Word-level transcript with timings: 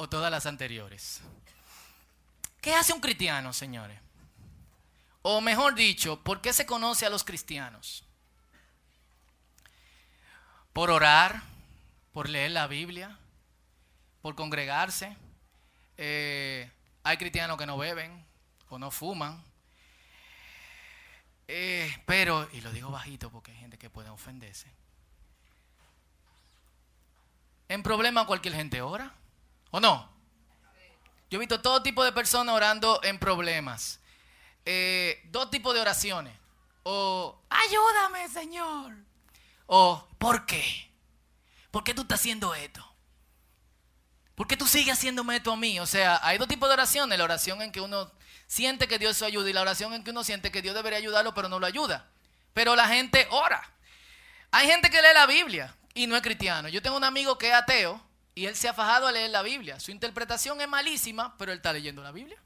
o 0.00 0.08
todas 0.08 0.30
las 0.30 0.46
anteriores. 0.46 1.20
¿Qué 2.62 2.74
hace 2.74 2.94
un 2.94 3.02
cristiano, 3.02 3.52
señores? 3.52 4.00
O 5.20 5.42
mejor 5.42 5.74
dicho, 5.74 6.18
¿por 6.22 6.40
qué 6.40 6.54
se 6.54 6.64
conoce 6.64 7.04
a 7.04 7.10
los 7.10 7.22
cristianos? 7.22 8.02
Por 10.72 10.90
orar, 10.90 11.42
por 12.14 12.30
leer 12.30 12.52
la 12.52 12.66
Biblia, 12.66 13.18
por 14.22 14.34
congregarse. 14.34 15.14
Eh, 15.98 16.70
hay 17.02 17.18
cristianos 17.18 17.58
que 17.58 17.66
no 17.66 17.76
beben 17.76 18.24
o 18.70 18.78
no 18.78 18.90
fuman. 18.90 19.44
Eh, 21.46 21.94
pero, 22.06 22.48
y 22.54 22.62
lo 22.62 22.72
digo 22.72 22.90
bajito 22.90 23.30
porque 23.30 23.50
hay 23.50 23.58
gente 23.58 23.76
que 23.76 23.90
puede 23.90 24.08
ofenderse. 24.08 24.72
En 27.68 27.82
problema 27.82 28.24
cualquier 28.24 28.54
gente 28.54 28.80
ora, 28.80 29.14
¿o 29.70 29.80
no? 29.80 30.10
Yo 31.30 31.36
he 31.36 31.38
visto 31.38 31.60
todo 31.60 31.82
tipo 31.82 32.02
de 32.04 32.12
personas 32.12 32.54
orando 32.54 33.00
en 33.04 33.18
problemas. 33.18 34.00
Eh, 34.64 35.22
dos 35.26 35.50
tipos 35.50 35.72
de 35.74 35.80
oraciones. 35.80 36.36
O, 36.82 37.40
ayúdame, 37.48 38.28
Señor. 38.28 38.94
O, 39.66 40.06
¿por 40.18 40.44
qué? 40.44 40.90
¿Por 41.70 41.84
qué 41.84 41.94
tú 41.94 42.02
estás 42.02 42.20
haciendo 42.20 42.54
esto? 42.54 42.84
¿Por 44.34 44.48
qué 44.48 44.56
tú 44.56 44.66
sigues 44.66 44.94
haciéndome 44.94 45.36
esto 45.36 45.52
a 45.52 45.56
mí? 45.56 45.78
O 45.78 45.86
sea, 45.86 46.18
hay 46.22 46.38
dos 46.38 46.48
tipos 46.48 46.68
de 46.68 46.72
oraciones. 46.72 47.16
La 47.16 47.24
oración 47.24 47.62
en 47.62 47.70
que 47.70 47.80
uno 47.80 48.10
siente 48.48 48.88
que 48.88 48.98
Dios 48.98 49.16
se 49.16 49.26
ayuda 49.26 49.48
y 49.48 49.52
la 49.52 49.60
oración 49.60 49.92
en 49.92 50.02
que 50.02 50.10
uno 50.10 50.24
siente 50.24 50.50
que 50.50 50.62
Dios 50.62 50.74
debería 50.74 50.98
ayudarlo, 50.98 51.32
pero 51.34 51.48
no 51.48 51.60
lo 51.60 51.66
ayuda. 51.66 52.08
Pero 52.54 52.74
la 52.74 52.88
gente 52.88 53.28
ora. 53.30 53.62
Hay 54.50 54.66
gente 54.66 54.90
que 54.90 55.00
lee 55.00 55.14
la 55.14 55.26
Biblia 55.26 55.76
y 55.94 56.08
no 56.08 56.16
es 56.16 56.22
cristiano. 56.22 56.68
Yo 56.68 56.82
tengo 56.82 56.96
un 56.96 57.04
amigo 57.04 57.38
que 57.38 57.48
es 57.48 57.54
ateo 57.54 58.04
y 58.34 58.46
él 58.46 58.56
se 58.56 58.68
ha 58.68 58.74
fajado 58.74 59.06
a 59.06 59.12
leer 59.12 59.30
la 59.30 59.42
Biblia. 59.42 59.80
Su 59.80 59.90
interpretación 59.90 60.60
es 60.60 60.68
malísima, 60.68 61.36
pero 61.38 61.52
él 61.52 61.58
está 61.58 61.72
leyendo 61.72 62.02
la 62.02 62.12
Biblia. 62.12 62.38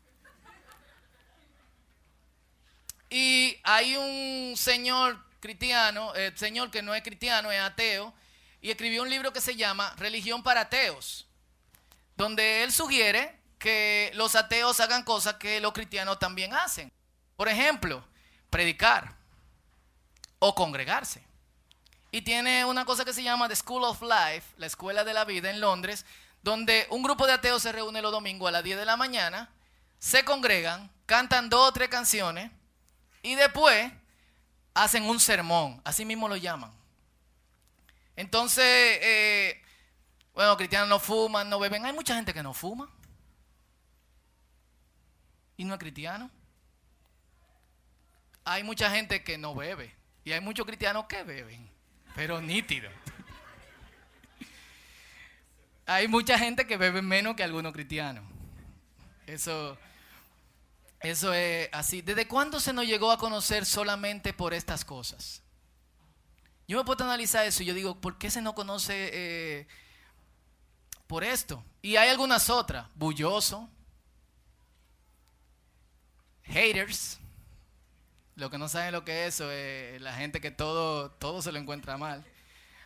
Y 3.10 3.58
hay 3.62 3.96
un 3.96 4.56
señor 4.56 5.18
cristiano, 5.40 6.14
eh, 6.16 6.32
señor 6.34 6.70
que 6.70 6.82
no 6.82 6.94
es 6.94 7.02
cristiano, 7.02 7.52
es 7.52 7.60
ateo, 7.60 8.14
y 8.60 8.70
escribió 8.70 9.02
un 9.02 9.10
libro 9.10 9.32
que 9.32 9.40
se 9.40 9.56
llama 9.56 9.94
Religión 9.98 10.42
para 10.42 10.62
ateos, 10.62 11.26
donde 12.16 12.64
él 12.64 12.72
sugiere 12.72 13.38
que 13.58 14.10
los 14.14 14.34
ateos 14.36 14.80
hagan 14.80 15.04
cosas 15.04 15.34
que 15.34 15.60
los 15.60 15.72
cristianos 15.72 16.18
también 16.18 16.54
hacen. 16.54 16.90
Por 17.36 17.48
ejemplo, 17.48 18.04
predicar 18.50 19.16
o 20.38 20.54
congregarse. 20.54 21.23
Y 22.14 22.22
tiene 22.22 22.64
una 22.64 22.84
cosa 22.84 23.04
que 23.04 23.12
se 23.12 23.24
llama 23.24 23.48
The 23.48 23.56
School 23.56 23.82
of 23.82 24.00
Life, 24.00 24.54
la 24.56 24.66
escuela 24.66 25.02
de 25.02 25.12
la 25.12 25.24
vida 25.24 25.50
en 25.50 25.60
Londres, 25.60 26.06
donde 26.44 26.86
un 26.90 27.02
grupo 27.02 27.26
de 27.26 27.32
ateos 27.32 27.60
se 27.60 27.72
reúne 27.72 28.00
los 28.02 28.12
domingos 28.12 28.46
a 28.48 28.52
las 28.52 28.62
10 28.62 28.78
de 28.78 28.84
la 28.84 28.96
mañana, 28.96 29.50
se 29.98 30.24
congregan, 30.24 30.92
cantan 31.06 31.50
dos 31.50 31.70
o 31.70 31.72
tres 31.72 31.88
canciones 31.88 32.52
y 33.20 33.34
después 33.34 33.92
hacen 34.74 35.02
un 35.06 35.18
sermón, 35.18 35.82
así 35.84 36.04
mismo 36.04 36.28
lo 36.28 36.36
llaman. 36.36 36.72
Entonces, 38.14 38.64
eh, 38.64 39.60
bueno, 40.34 40.56
cristianos 40.56 40.88
no 40.88 41.00
fuman, 41.00 41.50
no 41.50 41.58
beben. 41.58 41.84
Hay 41.84 41.94
mucha 41.94 42.14
gente 42.14 42.32
que 42.32 42.44
no 42.44 42.54
fuma 42.54 42.88
y 45.56 45.64
no 45.64 45.74
es 45.74 45.80
cristiano. 45.80 46.30
Hay 48.44 48.62
mucha 48.62 48.88
gente 48.92 49.24
que 49.24 49.36
no 49.36 49.52
bebe 49.52 49.92
y 50.22 50.30
hay 50.30 50.40
muchos 50.40 50.64
cristianos 50.64 51.06
que 51.06 51.24
beben, 51.24 51.73
pero 52.14 52.40
nítido. 52.40 52.88
hay 55.86 56.08
mucha 56.08 56.38
gente 56.38 56.66
que 56.66 56.76
bebe 56.76 57.02
menos 57.02 57.36
que 57.36 57.42
algunos 57.42 57.72
cristianos. 57.72 58.24
Eso, 59.26 59.78
eso 61.00 61.32
es 61.32 61.68
así. 61.72 62.02
¿Desde 62.02 62.28
cuándo 62.28 62.60
se 62.60 62.72
nos 62.72 62.86
llegó 62.86 63.10
a 63.10 63.18
conocer 63.18 63.66
solamente 63.66 64.32
por 64.32 64.54
estas 64.54 64.84
cosas? 64.84 65.42
Yo 66.66 66.78
me 66.78 66.84
puedo 66.84 67.04
analizar 67.04 67.44
eso 67.46 67.62
y 67.62 67.66
yo 67.66 67.74
digo, 67.74 68.00
¿por 68.00 68.16
qué 68.16 68.30
se 68.30 68.40
no 68.40 68.54
conoce 68.54 69.10
eh, 69.12 69.66
por 71.06 71.24
esto? 71.24 71.62
Y 71.82 71.96
hay 71.96 72.08
algunas 72.08 72.48
otras, 72.48 72.86
bulloso, 72.94 73.68
haters, 76.44 77.18
lo 78.36 78.50
que 78.50 78.58
no 78.58 78.68
saben 78.68 78.92
lo 78.92 79.04
que 79.04 79.26
es 79.26 79.34
eso 79.34 79.50
es 79.50 80.00
la 80.00 80.14
gente 80.14 80.40
que 80.40 80.50
todo, 80.50 81.10
todo 81.10 81.42
se 81.42 81.52
lo 81.52 81.58
encuentra 81.58 81.96
mal. 81.96 82.24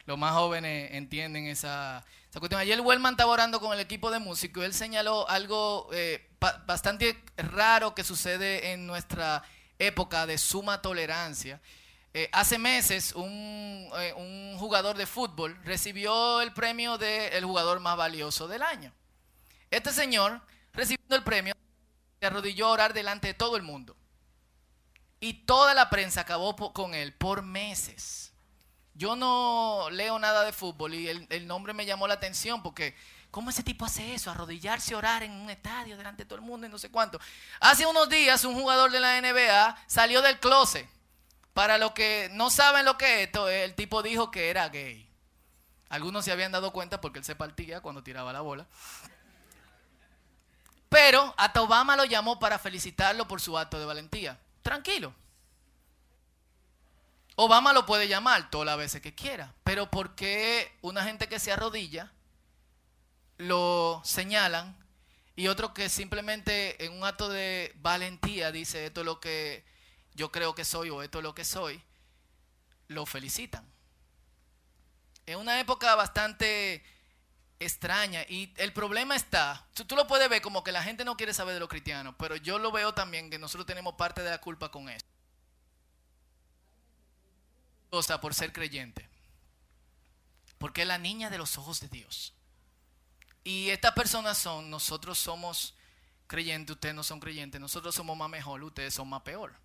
Los 0.06 0.18
más 0.18 0.32
jóvenes 0.32 0.90
entienden 0.92 1.46
esa, 1.46 2.04
cuestión. 2.38 2.60
Ayer 2.60 2.80
Wellman 2.80 3.14
estaba 3.14 3.32
orando 3.32 3.60
con 3.60 3.72
el 3.72 3.80
equipo 3.80 4.10
de 4.10 4.18
músicos 4.18 4.62
y 4.62 4.66
él 4.66 4.74
señaló 4.74 5.28
algo 5.28 5.88
eh, 5.92 6.28
bastante 6.66 7.22
raro 7.36 7.94
que 7.94 8.04
sucede 8.04 8.72
en 8.72 8.86
nuestra 8.86 9.42
época 9.78 10.26
de 10.26 10.38
suma 10.38 10.80
tolerancia 10.80 11.60
eh, 12.14 12.28
hace 12.32 12.58
meses 12.58 13.14
eh, 13.16 14.12
un, 14.16 14.56
jugador 14.58 14.96
de 14.96 15.06
fútbol 15.06 15.56
recibió 15.64 16.40
el 16.40 16.52
premio 16.52 16.98
de 16.98 17.28
el 17.28 17.44
jugador 17.44 17.80
más 17.80 17.96
valioso 17.96 18.48
del 18.48 18.62
año. 18.62 18.92
Este 19.70 19.92
señor, 19.92 20.40
recibiendo 20.72 21.14
el 21.14 21.22
premio, 21.22 21.54
se 22.18 22.26
arrodilló 22.26 22.66
a 22.66 22.70
orar 22.70 22.92
delante 22.92 23.28
de 23.28 23.34
todo 23.34 23.56
el 23.56 23.62
mundo. 23.62 23.94
Y 25.20 25.44
toda 25.44 25.74
la 25.74 25.90
prensa 25.90 26.20
acabó 26.22 26.54
con 26.72 26.94
él 26.94 27.12
por 27.12 27.42
meses. 27.42 28.32
Yo 28.94 29.16
no 29.16 29.88
leo 29.90 30.18
nada 30.18 30.44
de 30.44 30.52
fútbol 30.52 30.94
y 30.94 31.08
el, 31.08 31.46
nombre 31.46 31.72
me 31.72 31.86
llamó 31.86 32.08
la 32.08 32.14
atención 32.14 32.62
porque 32.62 32.96
¿Cómo 33.30 33.50
ese 33.50 33.62
tipo 33.62 33.84
hace 33.84 34.14
eso? 34.14 34.30
Arrodillarse, 34.30 34.94
orar 34.94 35.22
en 35.22 35.32
un 35.32 35.50
estadio 35.50 35.98
delante 35.98 36.24
de 36.24 36.26
todo 36.26 36.38
el 36.38 36.44
mundo 36.44 36.66
y 36.66 36.70
no 36.70 36.78
sé 36.78 36.90
cuánto. 36.90 37.20
Hace 37.60 37.84
unos 37.84 38.08
días 38.08 38.42
un 38.44 38.54
jugador 38.54 38.90
de 38.90 39.00
la 39.00 39.20
NBA 39.20 39.76
salió 39.86 40.22
del 40.22 40.40
closet 40.40 40.88
para 41.52 41.76
los 41.76 41.92
que 41.92 42.30
no 42.32 42.50
saben 42.50 42.86
lo 42.86 42.96
que 42.96 43.22
es 43.22 43.26
esto, 43.26 43.48
el 43.48 43.74
tipo 43.74 44.02
dijo 44.02 44.30
que 44.30 44.48
era 44.48 44.68
gay. 44.70 45.10
Algunos 45.88 46.24
se 46.24 46.32
habían 46.32 46.52
dado 46.52 46.72
cuenta 46.72 47.00
porque 47.00 47.18
él 47.18 47.24
se 47.24 47.34
partía 47.34 47.80
cuando 47.80 48.02
tiraba 48.02 48.32
la 48.32 48.40
bola. 48.40 48.66
Pero 50.88 51.34
hasta 51.36 51.60
Obama 51.60 51.96
lo 51.96 52.04
llamó 52.04 52.38
para 52.38 52.58
felicitarlo 52.58 53.28
por 53.28 53.40
su 53.40 53.58
acto 53.58 53.78
de 53.78 53.86
valentía. 53.86 54.38
Tranquilo. 54.68 55.14
Obama 57.36 57.72
lo 57.72 57.86
puede 57.86 58.06
llamar 58.06 58.50
todas 58.50 58.66
las 58.66 58.76
veces 58.76 59.00
que 59.00 59.14
quiera. 59.14 59.54
Pero 59.64 59.90
¿por 59.90 60.14
qué 60.14 60.76
una 60.82 61.04
gente 61.04 61.26
que 61.26 61.38
se 61.38 61.50
arrodilla 61.50 62.12
lo 63.38 64.02
señalan 64.04 64.76
y 65.36 65.48
otro 65.48 65.72
que 65.72 65.88
simplemente 65.88 66.84
en 66.84 66.92
un 66.92 67.04
acto 67.04 67.30
de 67.30 67.72
valentía 67.76 68.52
dice 68.52 68.84
esto 68.84 69.00
es 69.00 69.06
lo 69.06 69.20
que 69.20 69.64
yo 70.12 70.30
creo 70.30 70.54
que 70.54 70.66
soy 70.66 70.90
o 70.90 71.02
esto 71.02 71.20
es 71.20 71.24
lo 71.24 71.34
que 71.34 71.46
soy, 71.46 71.82
lo 72.88 73.06
felicitan. 73.06 73.66
Es 75.24 75.36
una 75.36 75.60
época 75.60 75.94
bastante 75.94 76.84
extraña 77.60 78.22
y 78.28 78.52
el 78.56 78.72
problema 78.72 79.16
está, 79.16 79.66
tú, 79.74 79.96
lo 79.96 80.06
puedes 80.06 80.28
ver 80.28 80.40
como 80.40 80.62
que 80.62 80.72
la 80.72 80.82
gente 80.82 81.04
no 81.04 81.16
quiere 81.16 81.34
saber 81.34 81.54
de 81.54 81.60
los 81.60 81.68
cristianos, 81.68 82.14
pero 82.18 82.36
yo 82.36 82.58
lo 82.58 82.70
veo 82.70 82.94
también 82.94 83.30
que 83.30 83.38
nosotros 83.38 83.66
tenemos 83.66 83.94
parte 83.94 84.22
de 84.22 84.30
la 84.30 84.38
culpa 84.38 84.70
con 84.70 84.88
eso. 84.88 85.04
O 87.90 88.02
sea, 88.02 88.20
por 88.20 88.34
ser 88.34 88.52
creyente. 88.52 89.08
Porque 90.58 90.82
es 90.82 90.88
la 90.88 90.98
niña 90.98 91.30
de 91.30 91.38
los 91.38 91.56
ojos 91.56 91.80
de 91.80 91.88
Dios. 91.88 92.34
Y 93.44 93.70
estas 93.70 93.92
personas 93.92 94.36
son, 94.36 94.70
nosotros 94.70 95.18
somos 95.18 95.74
creyentes, 96.26 96.74
ustedes 96.74 96.94
no 96.94 97.02
son 97.02 97.20
creyentes, 97.20 97.60
nosotros 97.60 97.94
somos 97.94 98.16
más 98.16 98.28
mejor, 98.28 98.62
ustedes 98.62 98.92
son 98.92 99.08
más 99.08 99.22
peor 99.22 99.56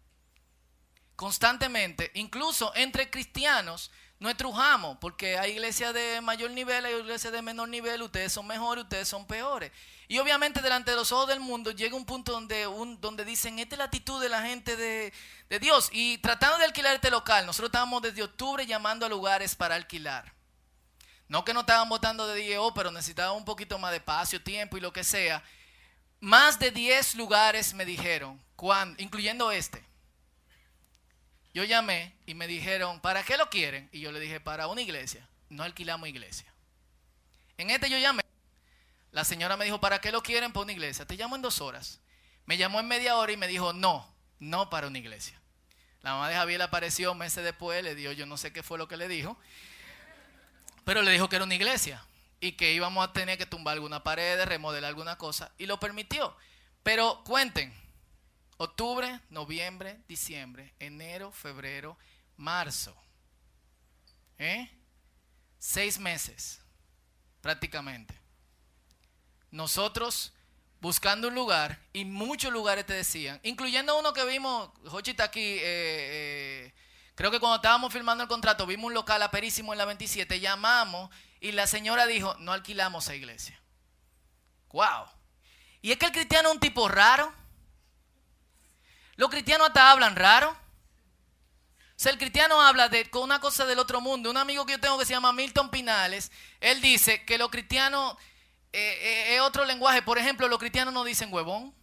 constantemente, 1.16 2.12
incluso 2.16 2.74
entre 2.76 3.10
cristianos, 3.10 3.92
no 4.24 4.30
estrujamos, 4.30 4.98
porque 5.02 5.38
hay 5.38 5.52
iglesias 5.52 5.94
de 5.94 6.22
mayor 6.22 6.50
nivel, 6.52 6.86
hay 6.86 6.96
iglesias 6.96 7.34
de 7.34 7.42
menor 7.42 7.68
nivel, 7.68 8.02
ustedes 8.04 8.32
son 8.32 8.48
mejores, 8.48 8.86
ustedes 8.86 9.06
son 9.06 9.28
peores. 9.28 9.70
Y 10.08 10.18
obviamente 10.18 10.62
delante 10.62 10.92
de 10.92 10.96
los 10.96 11.12
ojos 11.12 11.28
del 11.28 11.42
mundo 11.42 11.72
llega 11.72 11.98
un 11.98 12.06
punto 12.06 12.32
donde, 12.32 12.66
un, 12.66 13.02
donde 13.02 13.26
dicen, 13.26 13.60
esta 13.60 13.76
es 13.76 13.80
la 13.80 13.84
actitud 13.84 14.22
de 14.22 14.30
la 14.30 14.42
gente 14.42 14.78
de, 14.78 15.12
Dios. 15.60 15.90
Y 15.92 16.20
tratando 16.20 16.58
de 16.58 16.64
alquilar 16.64 16.96
este 16.96 17.12
local, 17.12 17.46
nosotros 17.46 17.68
estábamos 17.68 18.02
desde 18.02 18.24
octubre 18.24 18.66
llamando 18.66 19.06
a 19.06 19.10
lugares 19.10 19.58
para 19.58 19.76
alquilar. 19.76 20.34
No 21.28 21.44
que 21.44 21.54
no 21.54 21.60
estaban 21.60 21.90
votando 21.90 22.26
de 22.26 22.40
DIO, 22.40 22.74
pero 22.74 22.92
necesitaban 22.92 23.36
un 23.36 23.44
poquito 23.44 23.78
más 23.78 23.92
de 23.92 23.98
espacio, 23.98 24.42
tiempo 24.42 24.78
y 24.78 24.80
lo 24.80 24.94
que 24.94 25.04
sea. 25.04 25.44
Más 26.22 26.58
de 26.60 26.72
10 26.72 27.16
lugares 27.16 27.74
me 27.74 27.84
dijeron, 27.84 28.42
incluyendo 29.00 29.52
este 29.52 29.84
yo 31.54 31.64
llamé 31.64 32.16
y 32.26 32.34
me 32.34 32.48
dijeron, 32.48 33.00
¿para 33.00 33.24
qué 33.24 33.38
lo 33.38 33.50
quieren? 33.50 33.90
Y 33.92 34.00
yo 34.00 34.12
le 34.12 34.20
dije, 34.20 34.40
para 34.40 34.68
una 34.68 34.82
iglesia. 34.82 35.28
No 35.50 35.64
alquilamos 35.64 36.10
iglesia. 36.10 36.52
En 37.58 37.70
este 37.70 37.90
yo 37.90 37.98
llamé. 37.98 38.24
La 39.12 39.24
señora 39.24 39.56
me 39.58 39.66
dijo, 39.66 39.80
¿para 39.80 40.02
qué 40.02 40.12
lo 40.12 40.24
quieren 40.24 40.52
para 40.52 40.64
una 40.64 40.72
iglesia? 40.72 41.06
Te 41.06 41.16
llamo 41.16 41.36
en 41.36 41.44
dos 41.44 41.62
horas. 41.62 42.00
Me 42.46 42.58
llamó 42.58 42.80
en 42.80 42.88
media 42.88 43.18
hora 43.18 43.32
y 43.32 43.38
me 43.38 43.48
dijo, 43.48 43.72
no, 43.72 44.12
no 44.40 44.70
para 44.72 44.88
una 44.88 44.98
iglesia. 44.98 45.40
La 46.02 46.14
mamá 46.14 46.30
de 46.30 46.36
Javier 46.36 46.62
apareció 46.62 47.14
meses 47.14 47.44
después, 47.44 47.84
le 47.84 47.96
dio, 47.96 48.12
yo 48.12 48.26
no 48.26 48.36
sé 48.36 48.52
qué 48.52 48.64
fue 48.64 48.78
lo 48.78 48.88
que 48.88 48.98
le 48.98 49.08
dijo, 49.08 49.38
pero 50.84 51.02
le 51.02 51.12
dijo 51.12 51.30
que 51.30 51.38
era 51.38 51.46
una 51.46 51.56
iglesia. 51.56 52.04
y 52.44 52.54
que 52.54 52.74
íbamos 52.74 53.08
a 53.08 53.14
tener 53.14 53.38
que 53.38 53.46
tumbar 53.46 53.76
alguna 53.76 54.04
pared, 54.04 54.44
remodelar 54.44 54.90
alguna 54.90 55.18
cosa, 55.18 55.54
y 55.58 55.66
lo 55.66 55.80
permitió. 55.80 56.36
Pero 56.84 57.24
cuenten, 57.24 57.74
octubre, 58.64 59.20
noviembre, 59.30 60.02
diciembre, 60.08 60.74
enero, 60.80 61.32
febrero, 61.32 61.98
marzo. 62.38 62.96
¿Eh? 64.38 64.70
Seis 65.60 66.00
meses, 66.00 66.60
prácticamente. 67.42 68.20
Nosotros 69.52 70.34
buscando 70.84 71.30
un 71.30 71.36
lugar, 71.36 71.80
y 71.94 72.04
muchos 72.04 72.52
lugares 72.52 72.86
te 72.86 72.94
decían, 72.94 73.40
incluyendo 73.44 73.98
uno 73.98 74.12
que 74.12 74.26
vimos, 74.26 74.70
Jochi 74.86 75.12
está 75.12 75.24
aquí, 75.24 75.40
eh, 75.40 75.62
eh, 75.64 76.74
creo 77.16 77.32
que 77.32 77.40
cuando 77.40 77.56
estábamos 77.56 77.94
firmando 77.94 78.24
el 78.24 78.28
contrato, 78.28 78.66
vimos 78.66 78.88
un 78.88 78.94
local 78.94 79.22
aperísimo 79.22 79.72
en 79.72 79.78
la 79.78 79.86
27, 79.86 80.42
llamamos 80.42 81.10
y 81.40 81.54
la 81.54 81.68
señora 81.68 82.06
dijo, 82.06 82.36
no 82.40 82.52
alquilamos 82.52 83.08
a 83.08 83.16
iglesia. 83.16 83.58
¡Wow! 84.74 85.06
Y 85.82 85.92
es 85.92 85.98
que 85.98 86.08
el 86.08 86.12
cristiano 86.12 86.50
es 86.50 86.56
un 86.56 86.60
tipo 86.60 86.90
raro. 86.90 87.34
Los 89.16 89.30
cristianos 89.30 89.68
hasta 89.68 89.92
hablan 89.92 90.16
raro. 90.16 90.52
O 90.52 92.00
sea, 92.04 92.12
el 92.12 92.18
cristiano 92.18 92.60
habla 92.62 92.90
de, 92.90 93.10
con 93.10 93.24
una 93.24 93.40
cosa 93.40 93.66
del 93.66 93.80
otro 93.80 94.02
mundo. 94.02 94.30
Un 94.30 94.38
amigo 94.38 94.66
que 94.66 94.74
yo 94.74 94.80
tengo 94.80 94.98
que 94.98 95.06
se 95.06 95.14
llama 95.14 95.32
Milton 95.32 95.70
Pinales, 95.70 96.32
él 96.60 96.82
dice 96.82 97.24
que 97.24 97.38
los 97.38 97.50
cristianos 97.50 98.18
eh, 98.74 98.80
eh, 99.02 99.36
es 99.36 99.42
otro 99.42 99.64
lenguaje. 99.66 100.02
Por 100.02 100.18
ejemplo, 100.18 100.48
los 100.48 100.60
cristianos 100.60 100.94
no 100.94 101.04
dicen 101.04 101.32
huevón. 101.32 101.74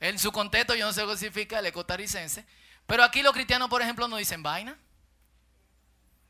En 0.00 0.18
su 0.18 0.32
contexto, 0.32 0.74
yo 0.74 0.84
no 0.84 0.92
sé 0.92 1.06
qué 1.06 1.16
significa 1.16 1.60
el 1.60 1.66
ecotaricense. 1.66 2.44
Pero 2.86 3.04
aquí 3.04 3.22
los 3.22 3.32
cristianos, 3.32 3.68
por 3.68 3.82
ejemplo, 3.82 4.08
no 4.08 4.16
dicen 4.16 4.42
vaina. 4.42 4.76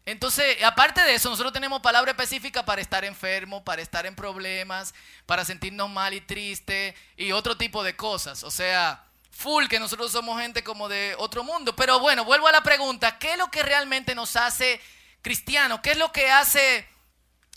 Entonces, 0.05 0.63
aparte 0.65 1.01
de 1.03 1.15
eso, 1.15 1.31
nosotros 1.31 1.53
tenemos 1.53 1.81
palabra 1.81 2.11
específica 2.11 2.65
para 2.65 2.81
estar 2.81 3.05
enfermo, 3.05 3.63
para 3.63 3.83
estar 3.83 4.05
en 4.05 4.17
problemas, 4.17 4.95
para 5.27 5.45
sentirnos 5.45 5.89
mal 5.91 6.13
y 6.13 6.21
triste 6.21 6.97
y 7.17 7.31
otro 7.31 7.57
tipo 7.57 7.85
de 7.85 7.95
cosas. 7.95 8.43
O 8.43 8.51
sea, 8.51 9.05
full 9.31 9.67
que 9.69 9.79
nosotros 9.79 10.11
somos 10.11 10.41
gente 10.41 10.65
como 10.65 10.89
de 10.89 11.15
otro 11.19 11.45
mundo. 11.45 11.77
Pero 11.77 12.01
bueno, 12.01 12.25
vuelvo 12.25 12.49
a 12.49 12.53
la 12.53 12.65
pregunta, 12.65 13.19
¿qué 13.19 13.33
es 13.33 13.39
lo 13.39 13.49
que 13.49 13.63
realmente 13.63 14.15
nos 14.17 14.35
hace 14.35 14.81
cristianos? 15.23 15.81
¿Qué 15.81 15.93
es 15.93 15.99
lo 15.99 16.11
que 16.11 16.31
hace 16.31 16.89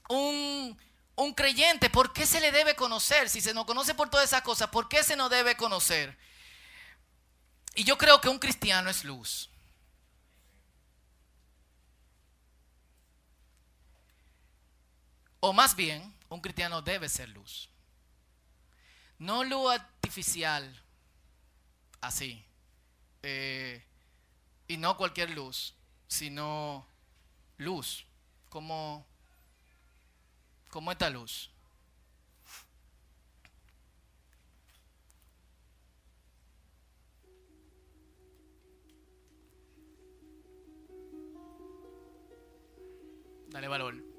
un, 0.09 0.77
un 1.15 1.33
creyente? 1.33 1.89
¿Por 1.89 2.13
qué 2.13 2.27
se 2.27 2.39
le 2.41 2.51
debe 2.51 2.75
conocer? 2.75 3.27
Si 3.27 3.41
se 3.41 3.55
nos 3.55 3.65
conoce 3.65 3.95
por 3.95 4.09
todas 4.09 4.27
esas 4.27 4.43
cosas, 4.43 4.69
¿por 4.69 4.87
qué 4.87 5.03
se 5.03 5.15
nos 5.15 5.31
debe 5.31 5.57
conocer? 5.57 6.15
Y 7.73 7.85
yo 7.85 7.97
creo 7.97 8.21
que 8.21 8.29
un 8.29 8.37
cristiano 8.37 8.89
es 8.89 9.03
luz. 9.03 9.49
O 15.47 15.53
más 15.53 15.75
bien, 15.75 16.11
un 16.29 16.41
cristiano 16.41 16.81
debe 16.81 17.07
ser 17.07 17.29
luz. 17.29 17.69
No 19.19 19.43
luz 19.43 19.73
artificial, 19.73 20.83
así. 22.01 22.43
Eh, 23.21 23.85
y 24.67 24.77
no 24.77 24.97
cualquier 24.97 25.29
luz, 25.29 25.75
sino 26.07 26.87
luz, 27.59 28.07
como, 28.49 29.05
como 30.71 30.91
esta 30.91 31.11
luz. 31.11 31.51
Dale 43.51 43.67
valor. 43.67 44.14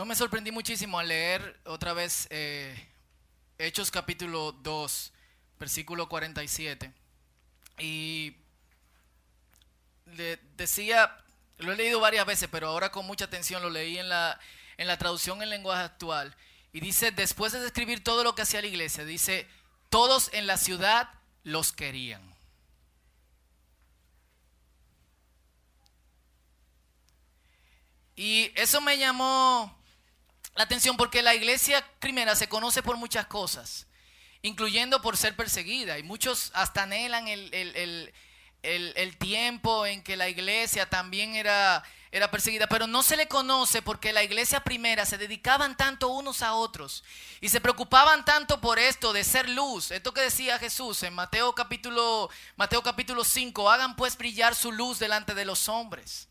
Yo 0.00 0.06
me 0.06 0.16
sorprendí 0.16 0.50
muchísimo 0.50 0.98
al 0.98 1.08
leer 1.08 1.60
otra 1.66 1.92
vez 1.92 2.26
eh, 2.30 2.74
Hechos 3.58 3.90
capítulo 3.90 4.52
2, 4.52 5.12
versículo 5.58 6.08
47. 6.08 6.90
Y 7.80 8.34
le 10.06 10.38
decía, 10.56 11.14
lo 11.58 11.72
he 11.72 11.76
leído 11.76 12.00
varias 12.00 12.24
veces, 12.24 12.48
pero 12.50 12.68
ahora 12.68 12.90
con 12.90 13.06
mucha 13.06 13.26
atención 13.26 13.60
lo 13.60 13.68
leí 13.68 13.98
en 13.98 14.08
la, 14.08 14.40
en 14.78 14.86
la 14.86 14.96
traducción 14.96 15.42
en 15.42 15.50
lenguaje 15.50 15.82
actual. 15.82 16.34
Y 16.72 16.80
dice, 16.80 17.10
después 17.10 17.52
de 17.52 17.60
describir 17.60 18.02
todo 18.02 18.24
lo 18.24 18.34
que 18.34 18.40
hacía 18.40 18.62
la 18.62 18.68
iglesia, 18.68 19.04
dice, 19.04 19.46
todos 19.90 20.30
en 20.32 20.46
la 20.46 20.56
ciudad 20.56 21.10
los 21.42 21.72
querían. 21.72 22.22
Y 28.16 28.50
eso 28.54 28.80
me 28.80 28.96
llamó 28.96 29.78
atención 30.62 30.96
porque 30.96 31.22
la 31.22 31.34
iglesia 31.34 31.86
primera 31.98 32.36
se 32.36 32.48
conoce 32.48 32.82
por 32.82 32.96
muchas 32.96 33.26
cosas, 33.26 33.86
incluyendo 34.42 35.02
por 35.02 35.16
ser 35.16 35.36
perseguida. 35.36 35.98
Y 35.98 36.02
muchos 36.02 36.50
hasta 36.54 36.82
anhelan 36.82 37.28
el, 37.28 38.12
el 38.62 39.16
tiempo 39.18 39.86
en 39.86 40.02
que 40.02 40.16
la 40.16 40.28
iglesia 40.28 40.88
también 40.88 41.34
era 41.34 41.82
era 42.12 42.30
perseguida, 42.30 42.66
pero 42.66 42.86
no 42.86 43.02
se 43.02 43.16
le 43.16 43.28
conoce 43.28 43.82
porque 43.82 44.12
la 44.12 44.24
iglesia 44.24 44.60
primera 44.60 45.06
se 45.06 45.16
dedicaban 45.16 45.76
tanto 45.76 46.08
unos 46.08 46.42
a 46.42 46.54
otros 46.54 47.04
y 47.40 47.48
se 47.48 47.60
preocupaban 47.60 48.24
tanto 48.24 48.60
por 48.60 48.80
esto 48.80 49.12
de 49.12 49.22
ser 49.22 49.48
luz. 49.48 49.92
Esto 49.92 50.12
que 50.12 50.22
decía 50.22 50.58
Jesús 50.58 51.04
en 51.04 51.14
Mateo 51.14 51.54
capítulo 51.54 52.28
Mateo 52.56 52.82
capítulo 52.82 53.22
5, 53.22 53.70
hagan 53.70 53.94
pues 53.94 54.16
brillar 54.16 54.56
su 54.56 54.72
luz 54.72 54.98
delante 54.98 55.34
de 55.34 55.44
los 55.44 55.68
hombres. 55.68 56.29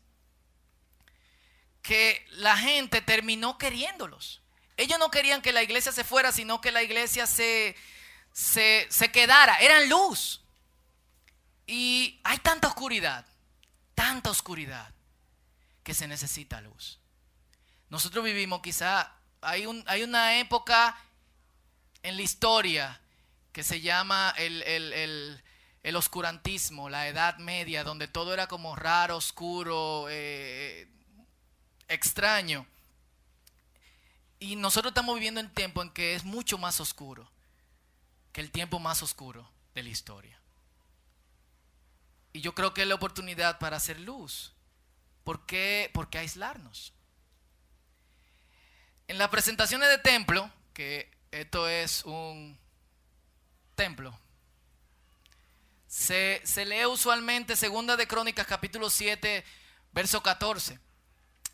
Que 1.82 2.26
la 2.30 2.56
gente 2.56 3.00
terminó 3.02 3.58
queriéndolos. 3.58 4.40
Ellos 4.76 4.98
no 4.98 5.10
querían 5.10 5.42
que 5.42 5.52
la 5.52 5.62
iglesia 5.62 5.92
se 5.92 6.04
fuera, 6.04 6.32
sino 6.32 6.60
que 6.60 6.72
la 6.72 6.82
iglesia 6.82 7.26
se, 7.26 7.76
se, 8.32 8.86
se 8.90 9.12
quedara. 9.12 9.56
Eran 9.56 9.88
luz. 9.88 10.42
Y 11.66 12.20
hay 12.24 12.38
tanta 12.38 12.68
oscuridad, 12.68 13.26
tanta 13.94 14.30
oscuridad 14.30 14.92
que 15.82 15.94
se 15.94 16.08
necesita 16.08 16.60
luz. 16.60 16.98
Nosotros 17.90 18.24
vivimos 18.24 18.60
quizá, 18.60 19.12
hay, 19.40 19.66
un, 19.66 19.84
hay 19.86 20.02
una 20.02 20.38
época 20.38 20.96
en 22.02 22.16
la 22.16 22.22
historia 22.22 23.00
que 23.52 23.62
se 23.62 23.80
llama 23.80 24.34
el, 24.36 24.62
el, 25.82 25.96
oscurantismo, 25.96 26.88
la 26.88 27.08
Edad 27.08 27.38
Media, 27.38 27.84
donde 27.84 28.08
todo 28.08 28.32
era 28.32 28.46
como 28.46 28.76
raro, 28.76 29.16
oscuro, 29.16 30.06
eh, 30.08 30.88
extraño. 31.90 32.66
Y 34.38 34.56
nosotros 34.56 34.92
estamos 34.92 35.14
viviendo 35.16 35.40
en 35.40 35.52
tiempo 35.52 35.82
en 35.82 35.90
que 35.90 36.14
es 36.14 36.24
mucho 36.24 36.56
más 36.56 36.80
oscuro 36.80 37.30
que 38.32 38.40
el 38.40 38.50
tiempo 38.50 38.78
más 38.78 39.02
oscuro 39.02 39.50
de 39.74 39.82
la 39.82 39.88
historia. 39.90 40.40
Y 42.32 42.40
yo 42.40 42.54
creo 42.54 42.72
que 42.72 42.82
es 42.82 42.88
la 42.88 42.94
oportunidad 42.94 43.58
para 43.58 43.76
hacer 43.76 44.00
luz. 44.00 44.52
¿Por 45.24 45.46
qué, 45.46 45.90
aislarnos? 46.14 46.92
En 49.08 49.18
las 49.18 49.28
presentaciones 49.28 49.88
de 49.88 49.98
templo, 49.98 50.50
que 50.72 51.10
esto 51.32 51.68
es 51.68 52.04
un 52.04 52.58
templo, 53.74 54.16
se, 55.88 56.42
lee 56.66 56.86
usualmente 56.86 57.56
Segunda 57.56 57.96
de 57.96 58.06
Crónicas 58.06 58.46
capítulo 58.46 58.88
7, 58.90 59.44
verso 59.92 60.22
14, 60.22 60.78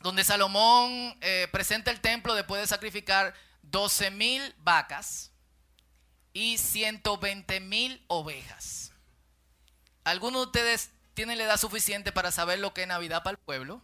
donde 0.01 0.25
Salomón 0.25 1.17
eh, 1.21 1.49
presenta 1.53 1.91
el 1.91 2.01
templo 2.01 2.35
después 2.35 2.61
de 2.61 2.67
sacrificar 2.67 3.35
12 3.63 4.11
mil 4.11 4.55
vacas 4.59 5.33
y 6.33 6.59
120 6.59 7.61
mil 7.61 8.05
ovejas. 8.09 8.93
¿Algunos 10.05 10.43
de 10.43 10.47
ustedes 10.47 10.91
tiene 11.17 11.35
la 11.35 11.45
edad 11.45 11.57
suficiente 11.57 12.13
para 12.13 12.31
saber 12.31 12.59
lo 12.59 12.75
que 12.75 12.83
es 12.83 12.89
Navidad 12.89 13.23
para 13.23 13.33
el 13.33 13.43
pueblo. 13.43 13.81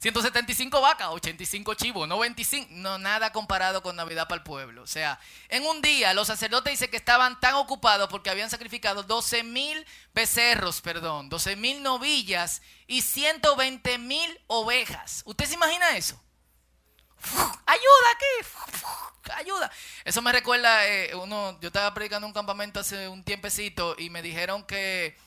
175 0.00 0.80
vacas, 0.80 1.08
85 1.10 1.74
chivos, 1.74 2.08
no 2.08 2.18
25, 2.18 2.68
no 2.70 2.96
nada 2.96 3.32
comparado 3.32 3.82
con 3.82 3.96
Navidad 3.96 4.28
para 4.28 4.38
el 4.38 4.42
pueblo. 4.42 4.82
O 4.82 4.86
sea, 4.86 5.20
en 5.48 5.66
un 5.66 5.82
día 5.82 6.14
los 6.14 6.26
sacerdotes 6.26 6.72
dicen 6.72 6.90
que 6.90 6.96
estaban 6.96 7.38
tan 7.38 7.54
ocupados 7.54 8.08
porque 8.08 8.30
habían 8.30 8.48
sacrificado 8.48 9.02
12 9.02 9.42
mil 9.42 9.86
becerros, 10.14 10.80
perdón, 10.80 11.28
12 11.28 11.56
mil 11.56 11.82
novillas 11.82 12.62
y 12.86 13.02
120 13.02 13.98
mil 13.98 14.40
ovejas. 14.46 15.22
¿Usted 15.26 15.44
se 15.44 15.54
imagina 15.54 15.96
eso? 15.96 16.18
ayuda 17.66 18.10
aquí, 18.14 19.32
ayuda. 19.34 19.70
Eso 20.04 20.22
me 20.22 20.32
recuerda, 20.32 20.88
eh, 20.88 21.14
uno, 21.14 21.60
yo 21.60 21.66
estaba 21.66 21.92
predicando 21.92 22.26
un 22.26 22.32
campamento 22.32 22.80
hace 22.80 23.06
un 23.06 23.22
tiempecito 23.22 23.94
y 23.98 24.08
me 24.08 24.22
dijeron 24.22 24.64
que 24.64 25.18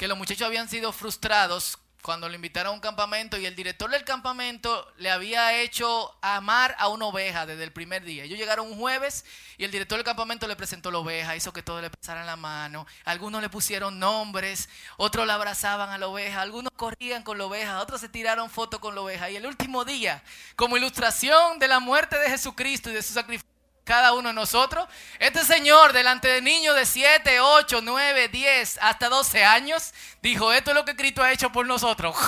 que 0.00 0.08
los 0.08 0.16
muchachos 0.16 0.46
habían 0.46 0.66
sido 0.66 0.92
frustrados 0.92 1.78
cuando 2.02 2.28
lo 2.28 2.34
invitaron 2.34 2.72
a 2.72 2.74
un 2.74 2.80
campamento 2.80 3.38
y 3.38 3.46
el 3.46 3.54
director 3.54 3.90
del 3.90 4.04
campamento 4.04 4.92
le 4.98 5.10
había 5.10 5.60
hecho 5.60 6.14
amar 6.22 6.74
a 6.78 6.88
una 6.88 7.06
oveja 7.06 7.46
desde 7.46 7.64
el 7.64 7.72
primer 7.72 8.04
día. 8.04 8.24
Ellos 8.24 8.38
llegaron 8.38 8.66
un 8.66 8.78
jueves 8.78 9.24
y 9.58 9.64
el 9.64 9.70
director 9.70 9.98
del 9.98 10.04
campamento 10.04 10.48
le 10.48 10.56
presentó 10.56 10.90
la 10.90 10.98
oveja, 10.98 11.36
hizo 11.36 11.52
que 11.52 11.62
todos 11.62 11.82
le 11.82 11.90
pasaran 11.90 12.26
la 12.26 12.36
mano. 12.36 12.86
Algunos 13.04 13.42
le 13.42 13.48
pusieron 13.48 13.98
nombres, 13.98 14.68
otros 14.96 15.26
la 15.26 15.34
abrazaban 15.34 15.90
a 15.90 15.98
la 15.98 16.08
oveja, 16.08 16.40
algunos 16.40 16.72
corrían 16.76 17.22
con 17.22 17.38
la 17.38 17.44
oveja, 17.44 17.80
otros 17.80 18.00
se 18.00 18.08
tiraron 18.08 18.48
fotos 18.48 18.80
con 18.80 18.94
la 18.94 19.02
oveja. 19.02 19.30
Y 19.30 19.36
el 19.36 19.46
último 19.46 19.84
día, 19.84 20.22
como 20.56 20.76
ilustración 20.76 21.58
de 21.58 21.68
la 21.68 21.80
muerte 21.80 22.18
de 22.18 22.30
Jesucristo 22.30 22.90
y 22.90 22.94
de 22.94 23.02
su 23.02 23.12
sacrificio, 23.12 23.49
cada 23.90 24.12
uno 24.12 24.28
de 24.28 24.34
nosotros. 24.34 24.86
Este 25.18 25.44
señor, 25.44 25.92
delante 25.92 26.28
de 26.28 26.40
niños 26.40 26.76
de 26.76 26.86
7, 26.86 27.40
8, 27.40 27.80
9, 27.82 28.28
10, 28.28 28.78
hasta 28.80 29.08
12 29.08 29.44
años, 29.44 29.92
dijo, 30.22 30.52
esto 30.52 30.70
es 30.70 30.76
lo 30.76 30.84
que 30.84 30.94
Cristo 30.94 31.24
ha 31.24 31.32
hecho 31.32 31.50
por 31.50 31.66
nosotros. 31.66 32.14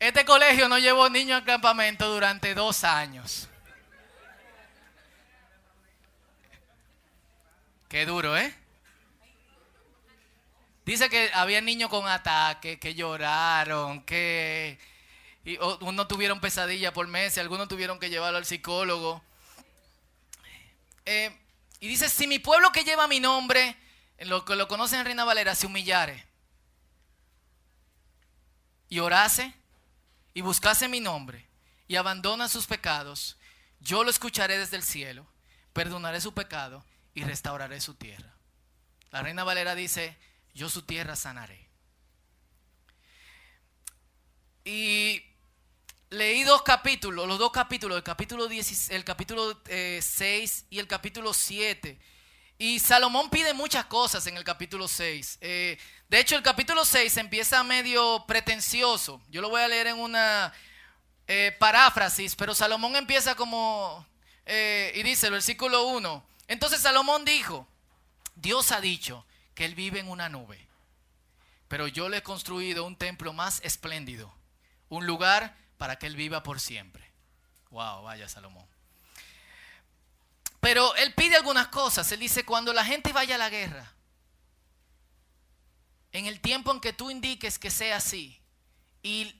Este 0.00 0.24
colegio 0.26 0.68
no 0.68 0.78
llevó 0.78 1.08
niños 1.08 1.38
al 1.38 1.44
campamento 1.46 2.06
durante 2.08 2.54
dos 2.54 2.84
años. 2.84 3.48
Qué 7.88 8.04
duro, 8.04 8.36
¿eh? 8.36 8.54
Dice 10.84 11.08
que 11.08 11.30
había 11.32 11.62
niños 11.62 11.88
con 11.88 12.06
ataque, 12.06 12.78
que 12.78 12.94
lloraron, 12.94 14.02
que 14.04 14.78
y 15.44 15.58
unos 15.58 16.08
tuvieron 16.08 16.40
pesadilla 16.40 16.92
por 16.92 17.06
meses, 17.06 17.38
algunos 17.38 17.68
tuvieron 17.68 17.98
que 17.98 18.08
llevarlo 18.08 18.38
al 18.38 18.46
psicólogo. 18.46 19.22
Eh, 21.04 21.38
y 21.80 21.88
dice, 21.88 22.08
si 22.08 22.26
mi 22.26 22.38
pueblo 22.38 22.72
que 22.72 22.84
lleva 22.84 23.06
mi 23.06 23.20
nombre, 23.20 23.76
lo 24.20 24.44
que 24.44 24.56
lo 24.56 24.68
conocen 24.68 25.00
en 25.00 25.06
Reina 25.06 25.24
Valera, 25.24 25.54
se 25.54 25.66
humillare 25.66 26.26
y 28.88 29.00
orase 29.00 29.52
y 30.32 30.40
buscase 30.40 30.88
mi 30.88 31.00
nombre 31.00 31.46
y 31.88 31.96
abandona 31.96 32.48
sus 32.48 32.66
pecados, 32.66 33.36
yo 33.80 34.02
lo 34.02 34.08
escucharé 34.08 34.56
desde 34.56 34.76
el 34.76 34.82
cielo, 34.82 35.26
perdonaré 35.74 36.22
su 36.22 36.32
pecado 36.32 36.82
y 37.12 37.22
restauraré 37.22 37.82
su 37.82 37.94
tierra. 37.94 38.34
La 39.10 39.20
Reina 39.20 39.44
Valera 39.44 39.74
dice, 39.74 40.16
yo 40.54 40.70
su 40.70 40.82
tierra 40.82 41.16
sanaré. 41.16 41.68
Y 44.64 45.22
leí 46.14 46.44
dos 46.44 46.62
capítulos, 46.62 47.26
los 47.26 47.38
dos 47.38 47.50
capítulos, 47.50 47.96
el 47.96 48.02
capítulo, 48.02 48.46
10, 48.46 48.90
el 48.90 49.04
capítulo 49.04 49.60
6 49.66 49.66
eh, 49.68 50.66
y 50.70 50.78
el 50.78 50.86
capítulo 50.86 51.34
7. 51.34 51.98
Y 52.58 52.78
Salomón 52.78 53.30
pide 53.30 53.52
muchas 53.52 53.86
cosas 53.86 54.26
en 54.26 54.36
el 54.36 54.44
capítulo 54.44 54.86
6. 54.88 55.38
Eh, 55.40 55.78
de 56.08 56.20
hecho, 56.20 56.36
el 56.36 56.42
capítulo 56.42 56.84
6 56.84 57.16
empieza 57.16 57.62
medio 57.64 58.24
pretencioso. 58.26 59.20
Yo 59.28 59.42
lo 59.42 59.50
voy 59.50 59.60
a 59.60 59.68
leer 59.68 59.88
en 59.88 59.98
una 59.98 60.52
eh, 61.26 61.54
paráfrasis, 61.58 62.36
pero 62.36 62.54
Salomón 62.54 62.94
empieza 62.96 63.34
como, 63.34 64.06
y 64.46 65.02
dice 65.02 65.26
el 65.26 65.32
versículo 65.32 65.84
1. 65.88 66.24
Entonces 66.46 66.80
Salomón 66.80 67.24
dijo, 67.24 67.66
Dios 68.36 68.70
ha 68.70 68.80
dicho 68.80 69.26
que 69.54 69.64
Él 69.64 69.74
vive 69.74 70.00
en 70.00 70.08
una 70.08 70.28
nube, 70.28 70.68
pero 71.68 71.88
yo 71.88 72.08
le 72.08 72.18
he 72.18 72.22
construido 72.22 72.84
un 72.84 72.96
templo 72.96 73.32
más 73.32 73.60
espléndido, 73.64 74.32
un 74.88 75.06
lugar 75.06 75.63
para 75.84 75.98
que 75.98 76.06
Él 76.06 76.16
viva 76.16 76.42
por 76.42 76.60
siempre. 76.60 77.12
Wow, 77.68 78.04
vaya 78.04 78.26
Salomón. 78.26 78.66
Pero 80.58 80.96
Él 80.96 81.12
pide 81.12 81.36
algunas 81.36 81.66
cosas. 81.66 82.10
Él 82.10 82.20
dice, 82.20 82.46
cuando 82.46 82.72
la 82.72 82.86
gente 82.86 83.12
vaya 83.12 83.34
a 83.34 83.38
la 83.38 83.50
guerra, 83.50 83.92
en 86.10 86.24
el 86.24 86.40
tiempo 86.40 86.72
en 86.72 86.80
que 86.80 86.94
tú 86.94 87.10
indiques 87.10 87.58
que 87.58 87.70
sea 87.70 87.98
así, 87.98 88.40
y 89.02 89.38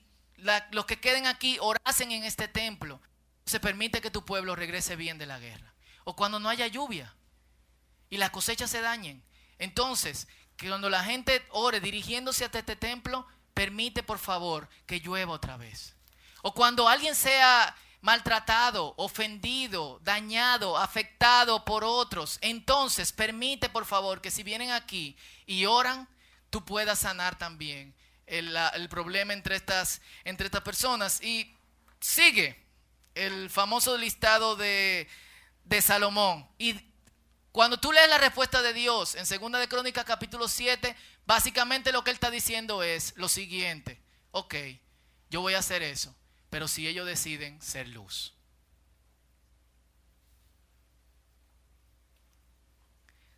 los 0.69 0.85
que 0.85 0.99
queden 0.99 1.25
aquí 1.25 1.57
orasen 1.61 2.11
en 2.11 2.23
este 2.23 2.47
templo, 2.47 3.01
se 3.47 3.59
permite 3.59 3.99
que 3.99 4.11
tu 4.11 4.23
pueblo 4.23 4.55
regrese 4.55 4.95
bien 4.95 5.17
de 5.17 5.25
la 5.25 5.39
guerra. 5.39 5.73
O 6.03 6.15
cuando 6.15 6.39
no 6.39 6.49
haya 6.49 6.67
lluvia 6.67 7.15
y 8.11 8.17
las 8.17 8.29
cosechas 8.29 8.69
se 8.69 8.81
dañen. 8.81 9.23
Entonces, 9.57 10.27
que 10.57 10.67
cuando 10.67 10.91
la 10.91 11.03
gente 11.03 11.43
ore 11.49 11.79
dirigiéndose 11.79 12.45
hasta 12.45 12.59
este 12.59 12.75
templo, 12.75 13.25
permite 13.55 14.03
por 14.03 14.19
favor 14.19 14.69
que 14.85 14.99
llueva 14.99 15.33
otra 15.33 15.57
vez. 15.57 15.94
O 16.47 16.53
cuando 16.53 16.87
alguien 16.87 17.15
sea 17.15 17.75
maltratado, 18.01 18.93
ofendido, 18.97 19.99
dañado, 20.03 20.77
afectado 20.77 21.65
por 21.65 21.83
otros, 21.83 22.37
entonces 22.39 23.11
permite 23.11 23.67
por 23.67 23.83
favor 23.83 24.21
que 24.21 24.29
si 24.29 24.43
vienen 24.43 24.69
aquí 24.69 25.17
y 25.47 25.65
oran, 25.65 26.07
tú 26.51 26.63
puedas 26.63 26.99
sanar 26.99 27.35
también 27.35 27.95
el, 28.27 28.55
problema 28.89 29.33
entre 29.33 29.55
estas, 29.55 30.03
entre 30.23 30.45
estas 30.45 30.61
personas. 30.61 31.19
Y 31.23 31.51
sigue 31.99 32.63
el 33.15 33.49
famoso 33.49 33.97
listado 33.97 34.55
de, 34.55 35.07
de 35.63 35.81
Salomón. 35.81 36.47
Y 36.59 36.79
cuando 37.51 37.79
tú 37.79 37.91
lees 37.91 38.07
la 38.07 38.19
respuesta 38.19 38.61
de 38.61 38.73
Dios 38.73 39.15
en 39.15 39.25
2 39.25 39.59
de 39.59 39.67
Crónicas 39.67 40.05
capítulo 40.05 40.47
7, 40.47 40.95
básicamente 41.25 41.91
lo 41.91 42.03
que 42.03 42.11
él 42.11 42.17
está 42.17 42.29
diciendo 42.29 42.83
es 42.83 43.13
lo 43.17 43.29
siguiente. 43.29 43.99
ok, 44.29 44.53
yo 45.31 45.41
voy 45.41 45.55
a 45.55 45.59
hacer 45.59 45.81
eso, 45.81 46.15
pero 46.55 46.69
si 46.69 46.87
ellos 46.87 47.05
deciden 47.05 47.61
ser 47.61 47.89
luz. 47.89 48.31